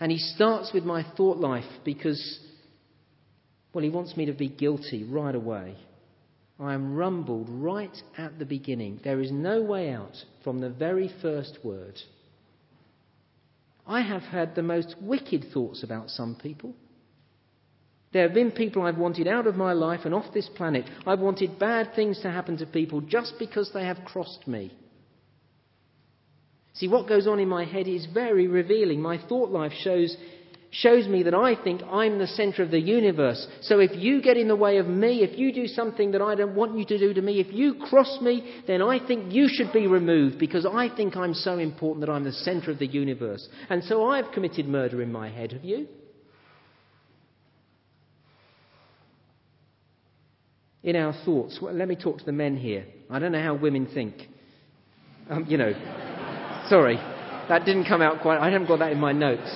And 0.00 0.10
he 0.10 0.18
starts 0.18 0.72
with 0.74 0.84
my 0.84 1.06
thought 1.16 1.38
life 1.38 1.64
because, 1.84 2.40
well, 3.74 3.84
he 3.84 3.90
wants 3.90 4.16
me 4.16 4.26
to 4.26 4.32
be 4.32 4.48
guilty 4.48 5.04
right 5.04 5.34
away. 5.34 5.76
I 6.60 6.74
am 6.74 6.94
rumbled 6.94 7.48
right 7.48 7.96
at 8.16 8.38
the 8.38 8.44
beginning. 8.44 9.00
There 9.02 9.20
is 9.20 9.32
no 9.32 9.60
way 9.62 9.90
out 9.90 10.16
from 10.44 10.60
the 10.60 10.70
very 10.70 11.12
first 11.20 11.58
word. 11.64 12.00
I 13.86 14.00
have 14.02 14.22
had 14.22 14.54
the 14.54 14.62
most 14.62 14.94
wicked 15.00 15.46
thoughts 15.52 15.82
about 15.82 16.10
some 16.10 16.36
people. 16.36 16.74
There 18.12 18.22
have 18.22 18.32
been 18.32 18.52
people 18.52 18.82
I've 18.82 18.96
wanted 18.96 19.26
out 19.26 19.48
of 19.48 19.56
my 19.56 19.72
life 19.72 20.02
and 20.04 20.14
off 20.14 20.32
this 20.32 20.48
planet. 20.48 20.88
I've 21.04 21.18
wanted 21.18 21.58
bad 21.58 21.94
things 21.96 22.20
to 22.20 22.30
happen 22.30 22.56
to 22.58 22.66
people 22.66 23.00
just 23.00 23.34
because 23.40 23.72
they 23.74 23.84
have 23.84 24.04
crossed 24.04 24.46
me. 24.46 24.72
See, 26.74 26.86
what 26.88 27.08
goes 27.08 27.26
on 27.26 27.40
in 27.40 27.48
my 27.48 27.64
head 27.64 27.88
is 27.88 28.06
very 28.06 28.46
revealing. 28.46 29.00
My 29.00 29.18
thought 29.28 29.50
life 29.50 29.72
shows, 29.72 30.16
shows 30.74 31.06
me 31.06 31.22
that 31.22 31.34
I 31.34 31.54
think 31.62 31.82
I'm 31.84 32.18
the 32.18 32.26
center 32.26 32.62
of 32.62 32.70
the 32.70 32.80
universe. 32.80 33.46
So 33.62 33.78
if 33.78 33.92
you 33.94 34.20
get 34.20 34.36
in 34.36 34.48
the 34.48 34.56
way 34.56 34.78
of 34.78 34.86
me, 34.86 35.22
if 35.22 35.38
you 35.38 35.52
do 35.52 35.66
something 35.66 36.10
that 36.10 36.20
I 36.20 36.34
don't 36.34 36.56
want 36.56 36.76
you 36.76 36.84
to 36.84 36.98
do 36.98 37.14
to 37.14 37.22
me, 37.22 37.40
if 37.40 37.52
you 37.52 37.76
cross 37.88 38.18
me, 38.20 38.62
then 38.66 38.82
I 38.82 39.04
think 39.04 39.32
you 39.32 39.48
should 39.48 39.72
be 39.72 39.86
removed 39.86 40.38
because 40.38 40.66
I 40.66 40.88
think 40.94 41.16
I'm 41.16 41.34
so 41.34 41.58
important 41.58 42.04
that 42.04 42.12
I'm 42.12 42.24
the 42.24 42.32
center 42.32 42.72
of 42.72 42.80
the 42.80 42.86
universe. 42.86 43.48
And 43.70 43.84
so 43.84 44.06
I've 44.06 44.32
committed 44.32 44.66
murder 44.66 45.00
in 45.00 45.12
my 45.12 45.30
head. 45.30 45.52
Have 45.52 45.64
you? 45.64 45.86
in 50.82 50.96
our 50.96 51.14
thoughts. 51.24 51.58
Well, 51.62 51.72
let 51.72 51.88
me 51.88 51.96
talk 51.96 52.18
to 52.18 52.24
the 52.24 52.32
men 52.32 52.58
here. 52.58 52.84
I 53.08 53.18
don't 53.18 53.32
know 53.32 53.42
how 53.42 53.54
women 53.54 53.86
think. 53.86 54.14
Um, 55.30 55.46
you 55.48 55.56
know, 55.56 55.72
sorry, 56.68 56.96
that 57.48 57.64
didn't 57.64 57.86
come 57.86 58.02
out 58.02 58.20
quite. 58.20 58.38
I 58.38 58.50
haven't 58.50 58.68
got 58.68 58.80
that 58.80 58.92
in 58.92 59.00
my 59.00 59.12
notes. 59.12 59.48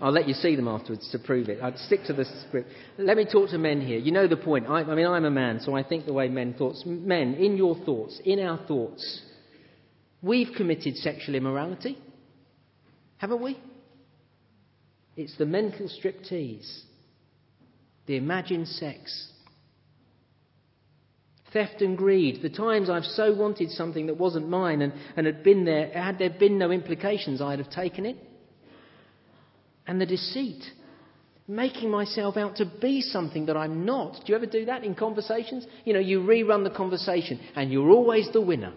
I'll 0.00 0.12
let 0.12 0.28
you 0.28 0.34
see 0.34 0.56
them 0.56 0.68
afterwards 0.68 1.08
to 1.12 1.18
prove 1.18 1.48
it. 1.48 1.62
I'd 1.62 1.78
stick 1.78 2.04
to 2.06 2.12
the 2.12 2.26
script. 2.46 2.68
Let 2.98 3.16
me 3.16 3.24
talk 3.24 3.50
to 3.50 3.58
men 3.58 3.80
here. 3.80 3.98
You 3.98 4.12
know 4.12 4.28
the 4.28 4.36
point. 4.36 4.66
I, 4.68 4.82
I 4.82 4.94
mean, 4.94 5.06
I'm 5.06 5.24
a 5.24 5.30
man, 5.30 5.60
so 5.60 5.74
I 5.74 5.82
think 5.82 6.04
the 6.04 6.12
way 6.12 6.28
men 6.28 6.54
thoughts. 6.54 6.82
Men, 6.84 7.34
in 7.34 7.56
your 7.56 7.76
thoughts, 7.84 8.20
in 8.24 8.40
our 8.40 8.58
thoughts, 8.66 9.22
we've 10.20 10.54
committed 10.54 10.96
sexual 10.96 11.34
immorality, 11.34 11.98
haven't 13.16 13.42
we? 13.42 13.58
It's 15.16 15.36
the 15.38 15.46
mental 15.46 15.88
striptease 15.88 16.82
the 18.06 18.16
imagined 18.16 18.68
sex, 18.68 19.32
theft 21.52 21.82
and 21.82 21.98
greed, 21.98 22.40
the 22.42 22.48
times 22.48 22.88
I've 22.88 23.04
so 23.04 23.34
wanted 23.34 23.70
something 23.70 24.06
that 24.06 24.16
wasn't 24.16 24.48
mine 24.48 24.82
and, 24.82 24.92
and 25.16 25.26
had 25.26 25.42
been 25.42 25.64
there, 25.64 25.90
had 25.90 26.18
there 26.18 26.30
been 26.30 26.58
no 26.58 26.70
implications, 26.70 27.40
I'd 27.40 27.58
have 27.58 27.70
taken 27.70 28.06
it. 28.06 28.16
And 29.86 30.00
the 30.00 30.06
deceit, 30.06 30.62
making 31.48 31.90
myself 31.90 32.36
out 32.36 32.56
to 32.56 32.66
be 32.80 33.00
something 33.00 33.46
that 33.46 33.56
I'm 33.56 33.84
not. 33.84 34.14
Do 34.14 34.32
you 34.32 34.34
ever 34.34 34.46
do 34.46 34.64
that 34.64 34.84
in 34.84 34.94
conversations? 34.94 35.66
You 35.84 35.94
know, 35.94 36.00
you 36.00 36.20
rerun 36.20 36.64
the 36.64 36.70
conversation 36.70 37.40
and 37.54 37.70
you're 37.70 37.90
always 37.90 38.28
the 38.32 38.40
winner. 38.40 38.72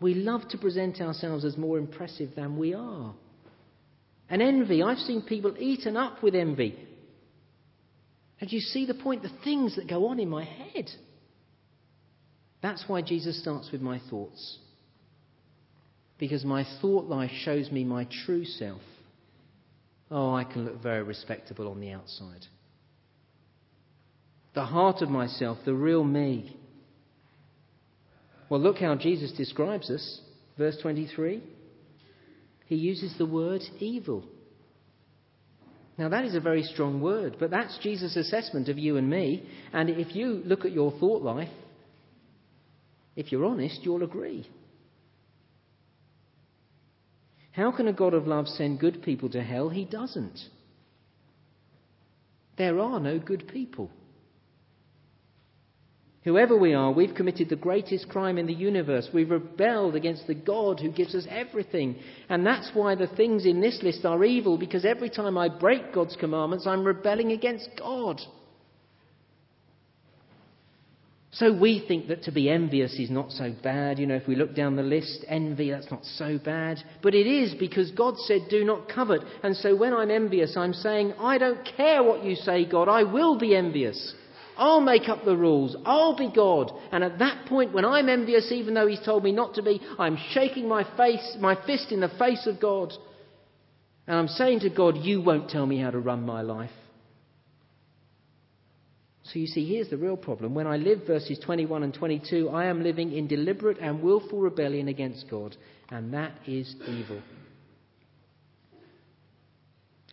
We 0.00 0.14
love 0.14 0.48
to 0.50 0.58
present 0.58 1.00
ourselves 1.00 1.44
as 1.44 1.56
more 1.56 1.78
impressive 1.78 2.30
than 2.36 2.58
we 2.58 2.74
are. 2.74 3.14
And 4.28 4.42
envy, 4.42 4.82
I've 4.82 4.98
seen 4.98 5.22
people 5.22 5.54
eaten 5.58 5.96
up 5.96 6.22
with 6.22 6.34
envy. 6.34 6.78
And 8.40 8.52
you 8.52 8.60
see 8.60 8.86
the 8.86 8.94
point? 8.94 9.22
The 9.22 9.30
things 9.44 9.76
that 9.76 9.88
go 9.88 10.08
on 10.08 10.20
in 10.20 10.28
my 10.28 10.44
head. 10.44 10.90
That's 12.62 12.84
why 12.86 13.02
Jesus 13.02 13.40
starts 13.40 13.70
with 13.70 13.80
my 13.80 14.00
thoughts. 14.10 14.58
Because 16.24 16.42
my 16.42 16.64
thought 16.80 17.04
life 17.04 17.30
shows 17.42 17.70
me 17.70 17.84
my 17.84 18.08
true 18.24 18.46
self. 18.46 18.80
Oh, 20.10 20.32
I 20.32 20.44
can 20.44 20.64
look 20.64 20.82
very 20.82 21.02
respectable 21.02 21.70
on 21.70 21.80
the 21.80 21.90
outside. 21.90 22.46
The 24.54 24.64
heart 24.64 25.02
of 25.02 25.10
myself, 25.10 25.58
the 25.66 25.74
real 25.74 26.02
me. 26.02 26.56
Well, 28.48 28.58
look 28.58 28.78
how 28.78 28.94
Jesus 28.94 29.32
describes 29.32 29.90
us. 29.90 30.22
Verse 30.56 30.78
23. 30.80 31.42
He 32.68 32.74
uses 32.74 33.14
the 33.18 33.26
word 33.26 33.60
evil. 33.78 34.24
Now, 35.98 36.08
that 36.08 36.24
is 36.24 36.34
a 36.34 36.40
very 36.40 36.62
strong 36.62 37.02
word, 37.02 37.36
but 37.38 37.50
that's 37.50 37.76
Jesus' 37.82 38.16
assessment 38.16 38.70
of 38.70 38.78
you 38.78 38.96
and 38.96 39.10
me. 39.10 39.46
And 39.74 39.90
if 39.90 40.16
you 40.16 40.40
look 40.46 40.64
at 40.64 40.72
your 40.72 40.90
thought 40.98 41.20
life, 41.20 41.52
if 43.14 43.30
you're 43.30 43.44
honest, 43.44 43.80
you'll 43.82 44.04
agree. 44.04 44.48
How 47.54 47.70
can 47.70 47.86
a 47.86 47.92
God 47.92 48.14
of 48.14 48.26
love 48.26 48.48
send 48.48 48.80
good 48.80 49.02
people 49.02 49.28
to 49.30 49.42
hell? 49.42 49.68
He 49.68 49.84
doesn't. 49.84 50.40
There 52.58 52.80
are 52.80 52.98
no 52.98 53.20
good 53.20 53.46
people. 53.46 53.90
Whoever 56.24 56.58
we 56.58 56.74
are, 56.74 56.90
we've 56.90 57.14
committed 57.14 57.50
the 57.50 57.56
greatest 57.56 58.08
crime 58.08 58.38
in 58.38 58.46
the 58.46 58.54
universe. 58.54 59.08
We've 59.12 59.30
rebelled 59.30 59.94
against 59.94 60.26
the 60.26 60.34
God 60.34 60.80
who 60.80 60.90
gives 60.90 61.14
us 61.14 61.26
everything. 61.30 61.96
And 62.28 62.44
that's 62.44 62.70
why 62.74 62.96
the 62.96 63.06
things 63.06 63.46
in 63.46 63.60
this 63.60 63.78
list 63.82 64.04
are 64.04 64.24
evil, 64.24 64.58
because 64.58 64.84
every 64.84 65.10
time 65.10 65.38
I 65.38 65.48
break 65.48 65.92
God's 65.92 66.16
commandments, 66.16 66.66
I'm 66.66 66.82
rebelling 66.82 67.30
against 67.30 67.68
God. 67.78 68.20
So 71.34 71.52
we 71.52 71.84
think 71.86 72.06
that 72.08 72.22
to 72.24 72.32
be 72.32 72.48
envious 72.48 72.94
is 72.94 73.10
not 73.10 73.32
so 73.32 73.52
bad. 73.60 73.98
You 73.98 74.06
know, 74.06 74.14
if 74.14 74.28
we 74.28 74.36
look 74.36 74.54
down 74.54 74.76
the 74.76 74.84
list, 74.84 75.24
envy, 75.26 75.72
that's 75.72 75.90
not 75.90 76.04
so 76.04 76.38
bad. 76.38 76.78
But 77.02 77.16
it 77.16 77.26
is 77.26 77.54
because 77.54 77.90
God 77.90 78.16
said, 78.18 78.42
do 78.48 78.64
not 78.64 78.88
covet. 78.88 79.20
And 79.42 79.56
so 79.56 79.74
when 79.74 79.92
I'm 79.92 80.12
envious, 80.12 80.56
I'm 80.56 80.72
saying, 80.72 81.14
I 81.18 81.38
don't 81.38 81.68
care 81.76 82.04
what 82.04 82.22
you 82.22 82.36
say, 82.36 82.64
God, 82.64 82.88
I 82.88 83.02
will 83.02 83.36
be 83.36 83.56
envious. 83.56 84.14
I'll 84.56 84.80
make 84.80 85.08
up 85.08 85.24
the 85.24 85.36
rules. 85.36 85.76
I'll 85.84 86.16
be 86.16 86.30
God. 86.32 86.70
And 86.92 87.02
at 87.02 87.18
that 87.18 87.46
point, 87.46 87.72
when 87.72 87.84
I'm 87.84 88.08
envious, 88.08 88.52
even 88.52 88.74
though 88.74 88.86
He's 88.86 89.04
told 89.04 89.24
me 89.24 89.32
not 89.32 89.54
to 89.54 89.62
be, 89.62 89.80
I'm 89.98 90.16
shaking 90.30 90.68
my 90.68 90.84
face, 90.96 91.36
my 91.40 91.56
fist 91.66 91.90
in 91.90 91.98
the 91.98 92.12
face 92.16 92.46
of 92.46 92.60
God. 92.60 92.92
And 94.06 94.16
I'm 94.16 94.28
saying 94.28 94.60
to 94.60 94.70
God, 94.70 94.98
You 94.98 95.20
won't 95.20 95.50
tell 95.50 95.66
me 95.66 95.80
how 95.80 95.90
to 95.90 95.98
run 95.98 96.24
my 96.24 96.42
life. 96.42 96.70
So 99.24 99.38
you 99.38 99.46
see, 99.46 99.66
here's 99.66 99.88
the 99.88 99.96
real 99.96 100.18
problem. 100.18 100.54
When 100.54 100.66
I 100.66 100.76
live 100.76 101.06
verses 101.06 101.38
21 101.38 101.82
and 101.82 101.94
22, 101.94 102.50
I 102.50 102.66
am 102.66 102.82
living 102.82 103.12
in 103.12 103.26
deliberate 103.26 103.78
and 103.80 104.02
willful 104.02 104.38
rebellion 104.38 104.88
against 104.88 105.30
God. 105.30 105.56
And 105.88 106.12
that 106.12 106.32
is 106.46 106.74
evil. 106.86 107.22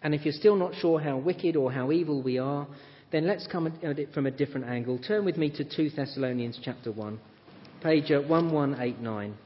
And 0.02 0.16
if 0.16 0.24
you're 0.24 0.34
still 0.34 0.56
not 0.56 0.76
sure 0.76 1.00
how 1.00 1.18
wicked 1.18 1.58
or 1.58 1.72
how 1.72 1.92
evil 1.92 2.24
we 2.24 2.38
are, 2.38 2.68
then 3.12 3.28
let's 3.28 3.46
come 3.48 3.68
at 3.68 4.00
it 4.00 4.14
from 4.14 4.26
a 4.26 4.32
different 4.32 4.68
angle. 4.68 4.98
Turn 4.98 5.26
with 5.26 5.38
me 5.38 5.50
to 5.52 5.66
2 5.66 5.90
Thessalonians 5.96 6.58
chapter 6.64 6.92
1, 6.92 7.20
page 7.84 8.12
uh, 8.12 8.22
1189. 8.22 9.38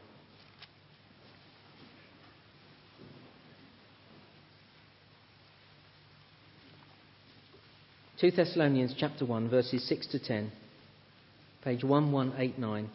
Two 8.19 8.31
Thessalonians 8.31 8.95
chapter 8.97 9.25
one 9.25 9.49
verses 9.49 9.85
six 9.87 10.07
to 10.07 10.19
ten, 10.19 10.51
page 11.63 11.83
one 11.83 12.11
one 12.11 12.33
eight 12.37 12.57
nine. 12.57 12.89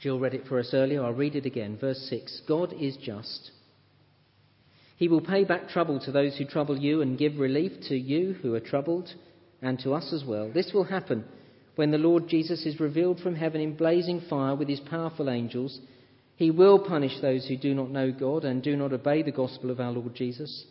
Jill 0.00 0.18
read 0.20 0.34
it 0.34 0.46
for 0.46 0.60
us 0.60 0.70
earlier. 0.74 1.02
I'll 1.02 1.14
read 1.14 1.36
it 1.36 1.46
again. 1.46 1.78
Verse 1.80 2.06
6 2.10 2.42
God 2.46 2.74
is 2.78 2.98
just 2.98 3.50
he 4.96 5.08
will 5.08 5.20
pay 5.20 5.44
back 5.44 5.68
trouble 5.68 6.00
to 6.00 6.12
those 6.12 6.36
who 6.36 6.44
trouble 6.46 6.78
you 6.78 7.02
and 7.02 7.18
give 7.18 7.38
relief 7.38 7.72
to 7.88 7.96
you 7.96 8.34
who 8.34 8.54
are 8.54 8.60
troubled 8.60 9.12
and 9.60 9.78
to 9.80 9.92
us 9.92 10.12
as 10.12 10.24
well. 10.24 10.50
This 10.52 10.72
will 10.72 10.84
happen 10.84 11.24
when 11.76 11.90
the 11.90 11.98
Lord 11.98 12.28
Jesus 12.28 12.64
is 12.64 12.80
revealed 12.80 13.20
from 13.20 13.36
heaven 13.36 13.60
in 13.60 13.76
blazing 13.76 14.22
fire 14.28 14.54
with 14.54 14.68
his 14.68 14.80
powerful 14.80 15.28
angels. 15.28 15.80
He 16.36 16.50
will 16.50 16.78
punish 16.78 17.20
those 17.20 17.46
who 17.46 17.56
do 17.56 17.74
not 17.74 17.90
know 17.90 18.12
God 18.12 18.44
and 18.44 18.62
do 18.62 18.76
not 18.76 18.92
obey 18.92 19.22
the 19.22 19.32
gospel 19.32 19.70
of 19.70 19.80
our 19.80 19.90
Lord 19.90 20.14
Jesus. 20.14 20.66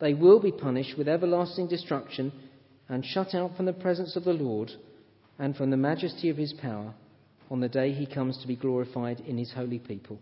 They 0.00 0.14
will 0.14 0.40
be 0.40 0.52
punished 0.52 0.96
with 0.98 1.06
everlasting 1.06 1.68
destruction 1.68 2.32
and 2.88 3.04
shut 3.04 3.34
out 3.34 3.56
from 3.56 3.66
the 3.66 3.72
presence 3.72 4.16
of 4.16 4.24
the 4.24 4.32
Lord 4.32 4.72
and 5.38 5.54
from 5.54 5.70
the 5.70 5.76
majesty 5.76 6.30
of 6.30 6.36
his 6.38 6.54
power 6.54 6.94
on 7.50 7.60
the 7.60 7.68
day 7.68 7.92
he 7.92 8.06
comes 8.06 8.38
to 8.38 8.48
be 8.48 8.56
glorified 8.56 9.20
in 9.20 9.36
his 9.36 9.52
holy 9.52 9.78
people. 9.78 10.18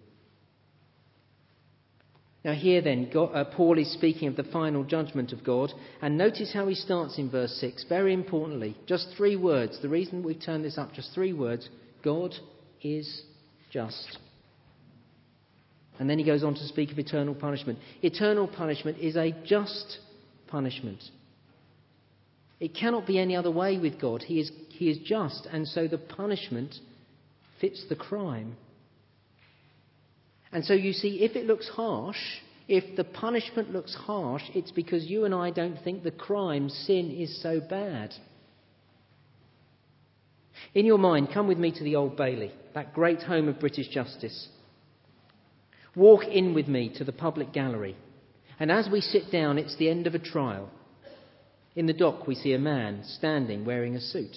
Now, 2.44 2.54
here 2.54 2.80
then, 2.80 3.10
God, 3.12 3.32
uh, 3.34 3.44
Paul 3.44 3.78
is 3.78 3.92
speaking 3.92 4.26
of 4.26 4.36
the 4.36 4.44
final 4.44 4.82
judgment 4.82 5.32
of 5.32 5.44
God, 5.44 5.72
and 6.00 6.16
notice 6.16 6.52
how 6.54 6.66
he 6.68 6.74
starts 6.74 7.18
in 7.18 7.30
verse 7.30 7.52
6. 7.60 7.84
Very 7.88 8.14
importantly, 8.14 8.76
just 8.86 9.08
three 9.16 9.36
words. 9.36 9.80
The 9.82 9.90
reason 9.90 10.22
we've 10.22 10.42
turned 10.42 10.64
this 10.64 10.78
up, 10.78 10.94
just 10.94 11.12
three 11.14 11.34
words 11.34 11.68
God 12.02 12.34
is 12.82 13.22
just. 13.70 14.18
And 16.00 16.08
then 16.08 16.18
he 16.18 16.24
goes 16.24 16.42
on 16.42 16.54
to 16.54 16.66
speak 16.66 16.90
of 16.90 16.98
eternal 16.98 17.34
punishment. 17.34 17.78
Eternal 18.00 18.48
punishment 18.48 18.96
is 18.98 19.16
a 19.16 19.32
just 19.44 19.98
punishment. 20.46 21.02
It 22.58 22.74
cannot 22.74 23.06
be 23.06 23.18
any 23.18 23.36
other 23.36 23.50
way 23.50 23.78
with 23.78 24.00
God. 24.00 24.22
He 24.22 24.40
is, 24.40 24.50
he 24.70 24.88
is 24.88 24.98
just, 25.04 25.46
and 25.52 25.68
so 25.68 25.86
the 25.86 25.98
punishment 25.98 26.74
fits 27.60 27.84
the 27.90 27.96
crime. 27.96 28.56
And 30.52 30.64
so 30.64 30.72
you 30.72 30.94
see, 30.94 31.22
if 31.22 31.36
it 31.36 31.44
looks 31.44 31.68
harsh, 31.68 32.18
if 32.66 32.96
the 32.96 33.04
punishment 33.04 33.70
looks 33.70 33.94
harsh, 33.94 34.42
it's 34.54 34.70
because 34.70 35.04
you 35.04 35.26
and 35.26 35.34
I 35.34 35.50
don't 35.50 35.76
think 35.84 36.02
the 36.02 36.10
crime, 36.10 36.70
sin, 36.70 37.10
is 37.10 37.42
so 37.42 37.60
bad. 37.60 38.14
In 40.74 40.86
your 40.86 40.98
mind, 40.98 41.28
come 41.34 41.46
with 41.46 41.58
me 41.58 41.72
to 41.72 41.84
the 41.84 41.96
Old 41.96 42.16
Bailey, 42.16 42.52
that 42.72 42.94
great 42.94 43.22
home 43.22 43.48
of 43.48 43.60
British 43.60 43.88
justice. 43.88 44.48
Walk 45.96 46.24
in 46.24 46.54
with 46.54 46.68
me 46.68 46.92
to 46.96 47.04
the 47.04 47.12
public 47.12 47.52
gallery. 47.52 47.96
And 48.58 48.70
as 48.70 48.88
we 48.90 49.00
sit 49.00 49.30
down, 49.32 49.58
it's 49.58 49.76
the 49.76 49.88
end 49.88 50.06
of 50.06 50.14
a 50.14 50.18
trial. 50.18 50.70
In 51.74 51.86
the 51.86 51.92
dock, 51.92 52.26
we 52.26 52.34
see 52.34 52.52
a 52.52 52.58
man 52.58 53.02
standing 53.04 53.64
wearing 53.64 53.96
a 53.96 54.00
suit, 54.00 54.36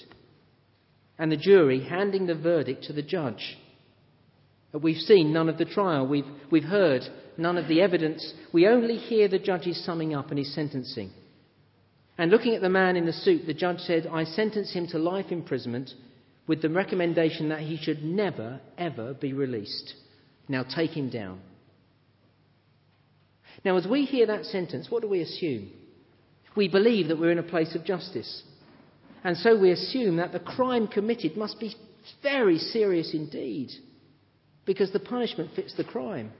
and 1.18 1.32
the 1.32 1.38
jury 1.38 1.84
handing 1.84 2.28
the 2.28 2.36
verdict 2.36 2.86
to 2.86 2.94
the 2.94 3.02
judge. 3.02 3.58
We've 4.72 4.98
seen 4.98 5.34
none 5.34 5.50
of 5.50 5.58
the 5.58 5.66
trial, 5.66 6.08
we've, 6.08 6.26
we've 6.52 6.64
heard 6.64 7.02
none 7.38 7.58
of 7.58 7.68
the 7.68 7.82
evidence. 7.82 8.34
We 8.52 8.68
only 8.68 8.98
hear 8.98 9.28
the 9.28 9.40
judge's 9.40 9.84
summing 9.84 10.14
up 10.14 10.30
and 10.30 10.38
his 10.38 10.54
sentencing. 10.54 11.12
And 12.18 12.32
looking 12.32 12.56
at 12.56 12.62
the 12.62 12.70
man 12.70 12.96
in 12.96 13.06
the 13.06 13.14
suit, 13.14 13.46
the 13.46 13.54
judge 13.54 13.80
said, 13.80 14.08
I 14.08 14.24
sentence 14.24 14.72
him 14.74 14.88
to 14.88 15.00
life 15.00 15.32
imprisonment 15.32 15.92
with 16.48 16.62
the 16.62 16.70
recommendation 16.70 17.50
that 17.50 17.62
he 17.62 17.78
should 17.78 18.04
never, 18.04 18.62
ever 18.78 19.14
be 19.14 19.34
released. 19.34 19.96
Now 20.48 20.64
take 20.64 20.92
him 20.92 21.10
down. 21.10 21.40
Now, 23.64 23.78
as 23.78 23.88
we 23.88 24.06
hear 24.06 24.26
that 24.28 24.46
sentence, 24.46 24.88
what 24.90 25.02
do 25.02 25.08
we 25.08 25.22
assume? 25.22 25.72
We 26.56 26.68
believe 26.68 27.08
that 27.08 27.20
we're 27.20 27.32
in 27.32 27.40
a 27.40 27.44
place 27.44 27.76
of 27.76 27.86
justice. 27.86 28.44
And 29.24 29.38
so 29.38 29.58
we 29.58 29.72
assume 29.72 30.18
that 30.18 30.34
the 30.34 30.40
crime 30.40 30.88
committed 30.88 31.38
must 31.38 31.60
be 31.60 31.74
very 32.22 32.58
serious 32.58 33.14
indeed, 33.14 33.72
because 34.66 34.92
the 34.92 35.00
punishment 35.00 35.52
fits 35.56 35.76
the 35.76 35.86
crime. 35.86 36.32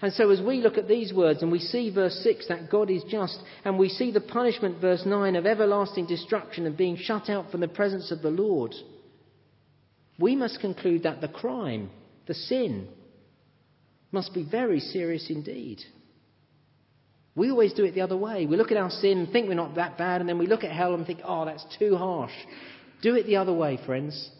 And 0.00 0.12
so, 0.12 0.30
as 0.30 0.40
we 0.40 0.58
look 0.58 0.78
at 0.78 0.86
these 0.86 1.12
words 1.12 1.42
and 1.42 1.50
we 1.50 1.58
see 1.58 1.90
verse 1.90 2.20
6 2.22 2.48
that 2.48 2.70
God 2.70 2.88
is 2.88 3.02
just, 3.08 3.40
and 3.64 3.78
we 3.78 3.88
see 3.88 4.12
the 4.12 4.20
punishment, 4.20 4.80
verse 4.80 5.04
9, 5.04 5.34
of 5.34 5.46
everlasting 5.46 6.06
destruction 6.06 6.66
and 6.66 6.76
being 6.76 6.96
shut 6.96 7.28
out 7.28 7.50
from 7.50 7.60
the 7.60 7.68
presence 7.68 8.12
of 8.12 8.22
the 8.22 8.30
Lord, 8.30 8.74
we 10.18 10.36
must 10.36 10.60
conclude 10.60 11.02
that 11.02 11.20
the 11.20 11.28
crime, 11.28 11.90
the 12.28 12.34
sin, 12.34 12.88
must 14.12 14.32
be 14.32 14.46
very 14.48 14.78
serious 14.78 15.26
indeed. 15.28 15.80
We 17.34 17.50
always 17.50 17.72
do 17.72 17.84
it 17.84 17.94
the 17.94 18.00
other 18.02 18.16
way. 18.16 18.46
We 18.46 18.56
look 18.56 18.70
at 18.70 18.76
our 18.76 18.90
sin 18.90 19.18
and 19.18 19.32
think 19.32 19.48
we're 19.48 19.54
not 19.54 19.74
that 19.74 19.98
bad, 19.98 20.20
and 20.20 20.28
then 20.28 20.38
we 20.38 20.46
look 20.46 20.64
at 20.64 20.72
hell 20.72 20.94
and 20.94 21.06
think, 21.06 21.20
oh, 21.24 21.44
that's 21.44 21.64
too 21.78 21.96
harsh. 21.96 22.32
Do 23.02 23.14
it 23.14 23.26
the 23.26 23.36
other 23.36 23.52
way, 23.52 23.78
friends. 23.84 24.30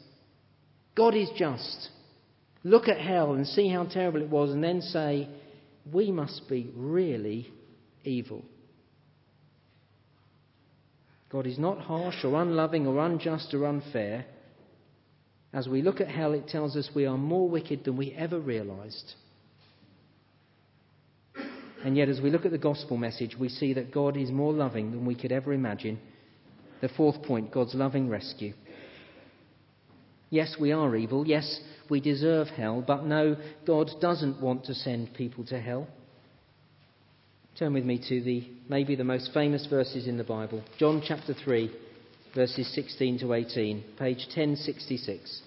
God 0.96 1.14
is 1.14 1.30
just. 1.36 1.90
Look 2.64 2.88
at 2.88 3.00
hell 3.00 3.34
and 3.34 3.46
see 3.46 3.68
how 3.68 3.84
terrible 3.84 4.20
it 4.20 4.30
was, 4.30 4.50
and 4.50 4.62
then 4.62 4.80
say, 4.80 5.28
we 5.92 6.10
must 6.10 6.48
be 6.48 6.70
really 6.74 7.50
evil. 8.04 8.44
God 11.30 11.46
is 11.46 11.58
not 11.58 11.78
harsh 11.78 12.24
or 12.24 12.40
unloving 12.40 12.86
or 12.86 13.04
unjust 13.04 13.54
or 13.54 13.66
unfair. 13.66 14.26
As 15.52 15.66
we 15.66 15.82
look 15.82 16.00
at 16.00 16.08
hell, 16.08 16.32
it 16.34 16.48
tells 16.48 16.76
us 16.76 16.90
we 16.94 17.06
are 17.06 17.16
more 17.16 17.48
wicked 17.48 17.84
than 17.84 17.96
we 17.96 18.12
ever 18.12 18.38
realized. 18.38 19.14
And 21.84 21.96
yet, 21.96 22.08
as 22.08 22.20
we 22.20 22.30
look 22.30 22.44
at 22.44 22.50
the 22.50 22.58
gospel 22.58 22.96
message, 22.96 23.36
we 23.38 23.48
see 23.48 23.72
that 23.74 23.92
God 23.92 24.16
is 24.16 24.30
more 24.30 24.52
loving 24.52 24.90
than 24.90 25.06
we 25.06 25.14
could 25.14 25.32
ever 25.32 25.52
imagine. 25.52 25.98
The 26.80 26.88
fourth 26.88 27.22
point 27.22 27.52
God's 27.52 27.74
loving 27.74 28.08
rescue. 28.08 28.52
Yes, 30.30 30.56
we 30.60 30.72
are 30.72 30.94
evil. 30.96 31.26
Yes, 31.26 31.60
we 31.88 32.00
deserve 32.00 32.48
hell. 32.48 32.84
But 32.86 33.06
no, 33.06 33.36
God 33.66 33.90
doesn't 34.00 34.42
want 34.42 34.64
to 34.64 34.74
send 34.74 35.14
people 35.14 35.44
to 35.46 35.60
hell. 35.60 35.88
Turn 37.58 37.72
with 37.72 37.84
me 37.84 37.98
to 38.08 38.22
the 38.22 38.48
maybe 38.68 38.94
the 38.94 39.04
most 39.04 39.30
famous 39.32 39.66
verses 39.66 40.06
in 40.06 40.16
the 40.16 40.24
Bible 40.24 40.62
John 40.78 41.02
chapter 41.04 41.34
3, 41.34 41.74
verses 42.34 42.72
16 42.74 43.18
to 43.20 43.32
18, 43.32 43.84
page 43.98 44.26
1066. 44.34 45.42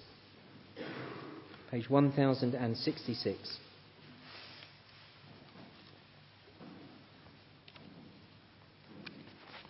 Page 1.70 1.88
1066. 1.88 3.58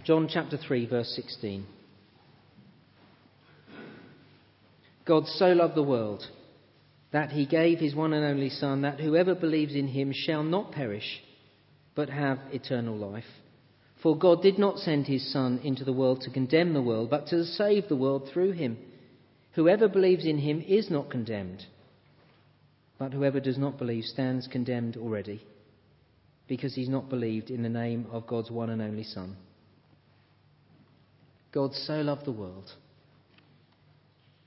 John 0.04 0.28
chapter 0.28 0.56
3, 0.56 0.86
verse 0.86 1.12
16. 1.14 1.64
God 5.04 5.26
so 5.26 5.46
loved 5.52 5.76
the 5.76 5.82
world 5.82 6.24
that 7.12 7.30
he 7.30 7.46
gave 7.46 7.78
his 7.78 7.94
one 7.94 8.12
and 8.12 8.24
only 8.24 8.48
Son, 8.48 8.82
that 8.82 8.98
whoever 8.98 9.34
believes 9.34 9.74
in 9.74 9.88
him 9.88 10.12
shall 10.12 10.42
not 10.42 10.72
perish, 10.72 11.22
but 11.94 12.08
have 12.08 12.38
eternal 12.50 12.96
life. 12.96 13.24
For 14.02 14.16
God 14.16 14.42
did 14.42 14.58
not 14.58 14.78
send 14.78 15.06
his 15.06 15.32
Son 15.32 15.60
into 15.62 15.84
the 15.84 15.92
world 15.92 16.22
to 16.22 16.30
condemn 16.30 16.74
the 16.74 16.82
world, 16.82 17.08
but 17.08 17.28
to 17.28 17.44
save 17.44 17.88
the 17.88 17.96
world 17.96 18.28
through 18.32 18.52
him. 18.52 18.76
Whoever 19.52 19.86
believes 19.86 20.26
in 20.26 20.38
him 20.38 20.60
is 20.66 20.90
not 20.90 21.10
condemned, 21.10 21.64
but 22.98 23.12
whoever 23.12 23.38
does 23.38 23.58
not 23.58 23.78
believe 23.78 24.04
stands 24.04 24.48
condemned 24.48 24.96
already, 24.96 25.44
because 26.48 26.74
he's 26.74 26.88
not 26.88 27.10
believed 27.10 27.50
in 27.50 27.62
the 27.62 27.68
name 27.68 28.06
of 28.10 28.26
God's 28.26 28.50
one 28.50 28.70
and 28.70 28.82
only 28.82 29.04
Son. 29.04 29.36
God 31.52 31.72
so 31.74 32.00
loved 32.00 32.24
the 32.24 32.32
world. 32.32 32.72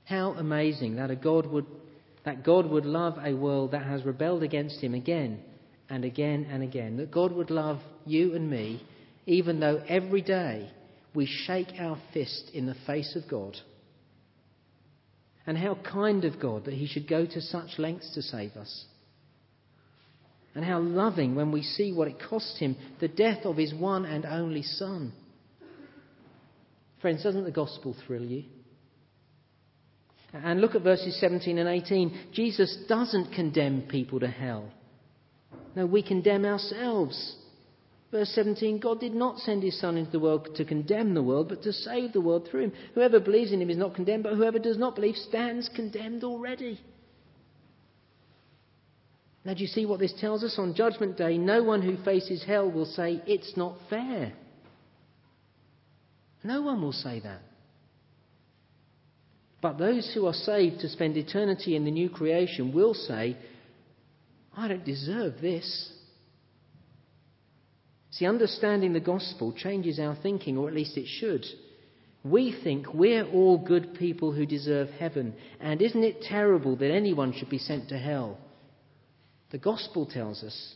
How 0.04 0.32
amazing 0.32 0.96
that 0.96 1.10
a 1.10 1.16
God 1.16 1.46
would 1.46 1.66
that 2.24 2.42
God 2.44 2.66
would 2.66 2.84
love 2.84 3.16
a 3.24 3.34
world 3.34 3.70
that 3.70 3.86
has 3.86 4.04
rebelled 4.04 4.42
against 4.42 4.82
him 4.82 4.94
again 4.94 5.40
and 5.88 6.04
again 6.04 6.46
and 6.50 6.62
again. 6.64 6.96
That 6.96 7.12
God 7.12 7.30
would 7.30 7.50
love 7.50 7.78
you 8.04 8.34
and 8.34 8.50
me 8.50 8.82
even 9.26 9.60
though 9.60 9.82
every 9.88 10.22
day 10.22 10.70
we 11.14 11.26
shake 11.26 11.72
our 11.78 11.98
fist 12.14 12.50
in 12.54 12.66
the 12.66 12.76
face 12.86 13.16
of 13.16 13.28
God. 13.28 13.56
And 15.46 15.56
how 15.56 15.76
kind 15.76 16.24
of 16.24 16.40
God 16.40 16.64
that 16.64 16.74
he 16.74 16.86
should 16.86 17.08
go 17.08 17.24
to 17.26 17.40
such 17.40 17.78
lengths 17.78 18.14
to 18.14 18.22
save 18.22 18.52
us. 18.52 18.84
And 20.54 20.64
how 20.64 20.80
loving 20.80 21.34
when 21.34 21.52
we 21.52 21.62
see 21.62 21.92
what 21.92 22.08
it 22.08 22.16
cost 22.28 22.58
him, 22.58 22.76
the 23.00 23.08
death 23.08 23.44
of 23.44 23.56
his 23.56 23.74
one 23.74 24.04
and 24.04 24.24
only 24.24 24.62
Son. 24.62 25.12
Friends, 27.00 27.22
doesn't 27.22 27.44
the 27.44 27.50
gospel 27.50 27.94
thrill 28.06 28.24
you? 28.24 28.44
And 30.32 30.60
look 30.60 30.74
at 30.74 30.82
verses 30.82 31.18
17 31.20 31.58
and 31.58 31.68
18. 31.68 32.30
Jesus 32.32 32.76
doesn't 32.88 33.32
condemn 33.32 33.82
people 33.82 34.20
to 34.20 34.28
hell. 34.28 34.72
No, 35.74 35.86
we 35.86 36.02
condemn 36.02 36.44
ourselves. 36.44 37.36
Verse 38.10 38.30
17 38.30 38.78
God 38.78 39.00
did 39.00 39.14
not 39.14 39.38
send 39.38 39.62
his 39.62 39.78
Son 39.80 39.96
into 39.96 40.12
the 40.12 40.20
world 40.20 40.54
to 40.54 40.64
condemn 40.64 41.14
the 41.14 41.22
world, 41.22 41.48
but 41.48 41.62
to 41.62 41.72
save 41.72 42.12
the 42.12 42.20
world 42.20 42.48
through 42.48 42.64
him. 42.64 42.72
Whoever 42.94 43.18
believes 43.18 43.52
in 43.52 43.60
him 43.60 43.70
is 43.70 43.76
not 43.76 43.94
condemned, 43.94 44.22
but 44.22 44.34
whoever 44.34 44.58
does 44.58 44.78
not 44.78 44.94
believe 44.94 45.16
stands 45.16 45.68
condemned 45.74 46.22
already. 46.22 46.80
Now, 49.44 49.54
do 49.54 49.60
you 49.60 49.68
see 49.68 49.86
what 49.86 50.00
this 50.00 50.14
tells 50.20 50.42
us? 50.42 50.56
On 50.58 50.74
Judgment 50.74 51.16
Day, 51.16 51.38
no 51.38 51.62
one 51.62 51.82
who 51.82 52.02
faces 52.04 52.44
hell 52.44 52.70
will 52.70 52.86
say, 52.86 53.22
It's 53.26 53.56
not 53.56 53.76
fair. 53.88 54.32
No 56.42 56.62
one 56.62 56.82
will 56.82 56.92
say 56.92 57.20
that. 57.20 57.42
But 59.60 59.78
those 59.78 60.12
who 60.14 60.26
are 60.26 60.32
saved 60.32 60.80
to 60.80 60.88
spend 60.88 61.16
eternity 61.16 61.74
in 61.74 61.84
the 61.84 61.90
new 61.90 62.08
creation 62.08 62.72
will 62.72 62.94
say, 62.94 63.36
I 64.56 64.68
don't 64.68 64.84
deserve 64.84 65.40
this. 65.40 65.92
See, 68.16 68.24
understanding 68.24 68.94
the 68.94 69.00
gospel 69.00 69.52
changes 69.52 69.98
our 69.98 70.16
thinking, 70.22 70.56
or 70.56 70.68
at 70.68 70.74
least 70.74 70.96
it 70.96 71.06
should. 71.06 71.44
We 72.24 72.58
think 72.64 72.94
we're 72.94 73.26
all 73.26 73.58
good 73.58 73.94
people 73.94 74.32
who 74.32 74.46
deserve 74.46 74.88
heaven, 74.88 75.34
and 75.60 75.82
isn't 75.82 76.02
it 76.02 76.22
terrible 76.22 76.76
that 76.76 76.90
anyone 76.90 77.34
should 77.34 77.50
be 77.50 77.58
sent 77.58 77.90
to 77.90 77.98
hell? 77.98 78.38
The 79.50 79.58
gospel 79.58 80.06
tells 80.06 80.42
us 80.42 80.74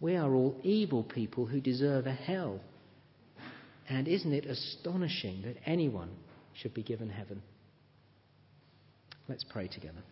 we 0.00 0.16
are 0.16 0.34
all 0.34 0.60
evil 0.64 1.04
people 1.04 1.46
who 1.46 1.60
deserve 1.60 2.06
a 2.06 2.12
hell. 2.12 2.60
And 3.88 4.08
isn't 4.08 4.32
it 4.32 4.44
astonishing 4.44 5.42
that 5.42 5.56
anyone 5.64 6.10
should 6.54 6.74
be 6.74 6.82
given 6.82 7.08
heaven? 7.08 7.40
Let's 9.28 9.44
pray 9.44 9.68
together. 9.68 10.02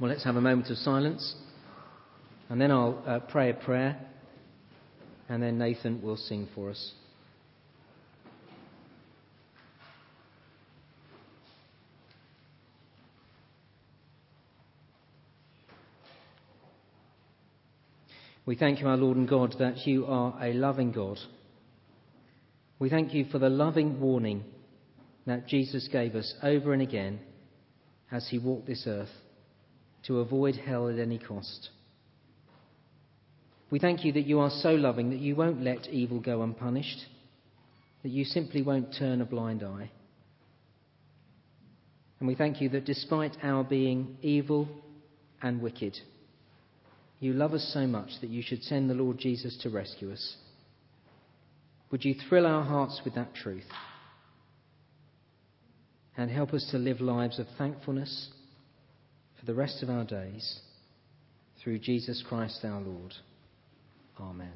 Well, 0.00 0.08
let's 0.08 0.24
have 0.24 0.36
a 0.36 0.40
moment 0.40 0.70
of 0.70 0.78
silence, 0.78 1.34
and 2.48 2.58
then 2.58 2.70
I'll 2.70 3.04
uh, 3.06 3.18
pray 3.18 3.50
a 3.50 3.54
prayer, 3.54 4.00
and 5.28 5.42
then 5.42 5.58
Nathan 5.58 6.00
will 6.00 6.16
sing 6.16 6.48
for 6.54 6.70
us. 6.70 6.92
We 18.46 18.56
thank 18.56 18.80
you, 18.80 18.88
our 18.88 18.96
Lord 18.96 19.18
and 19.18 19.28
God, 19.28 19.56
that 19.58 19.86
you 19.86 20.06
are 20.06 20.34
a 20.42 20.54
loving 20.54 20.92
God. 20.92 21.18
We 22.78 22.88
thank 22.88 23.12
you 23.12 23.26
for 23.26 23.38
the 23.38 23.50
loving 23.50 24.00
warning 24.00 24.44
that 25.26 25.46
Jesus 25.46 25.90
gave 25.92 26.14
us 26.14 26.32
over 26.42 26.72
and 26.72 26.80
again 26.80 27.20
as 28.10 28.28
he 28.30 28.38
walked 28.38 28.66
this 28.66 28.84
earth 28.86 29.10
to 30.06 30.20
avoid 30.20 30.56
hell 30.56 30.88
at 30.88 30.98
any 30.98 31.18
cost. 31.18 31.70
We 33.70 33.78
thank 33.78 34.04
you 34.04 34.12
that 34.12 34.26
you 34.26 34.40
are 34.40 34.50
so 34.50 34.70
loving 34.70 35.10
that 35.10 35.20
you 35.20 35.36
won't 35.36 35.62
let 35.62 35.88
evil 35.88 36.20
go 36.20 36.42
unpunished, 36.42 37.06
that 38.02 38.10
you 38.10 38.24
simply 38.24 38.62
won't 38.62 38.96
turn 38.98 39.20
a 39.20 39.24
blind 39.24 39.62
eye. 39.62 39.90
And 42.18 42.26
we 42.28 42.34
thank 42.34 42.60
you 42.60 42.68
that 42.70 42.84
despite 42.84 43.36
our 43.42 43.64
being 43.64 44.16
evil 44.22 44.68
and 45.40 45.62
wicked, 45.62 45.96
you 47.20 47.32
love 47.32 47.54
us 47.54 47.70
so 47.72 47.86
much 47.86 48.10
that 48.20 48.30
you 48.30 48.42
should 48.42 48.62
send 48.62 48.90
the 48.90 48.94
Lord 48.94 49.18
Jesus 49.18 49.56
to 49.62 49.70
rescue 49.70 50.12
us. 50.12 50.36
Would 51.90 52.04
you 52.04 52.14
thrill 52.28 52.46
our 52.46 52.62
hearts 52.62 53.00
with 53.04 53.14
that 53.14 53.34
truth 53.34 53.68
and 56.16 56.30
help 56.30 56.52
us 56.52 56.66
to 56.70 56.78
live 56.78 57.00
lives 57.00 57.38
of 57.38 57.46
thankfulness 57.56 58.30
for 59.40 59.46
the 59.46 59.54
rest 59.54 59.82
of 59.82 59.88
our 59.88 60.04
days, 60.04 60.60
through 61.64 61.78
Jesus 61.78 62.22
Christ 62.28 62.60
our 62.64 62.80
Lord. 62.80 63.14
Amen. 64.20 64.52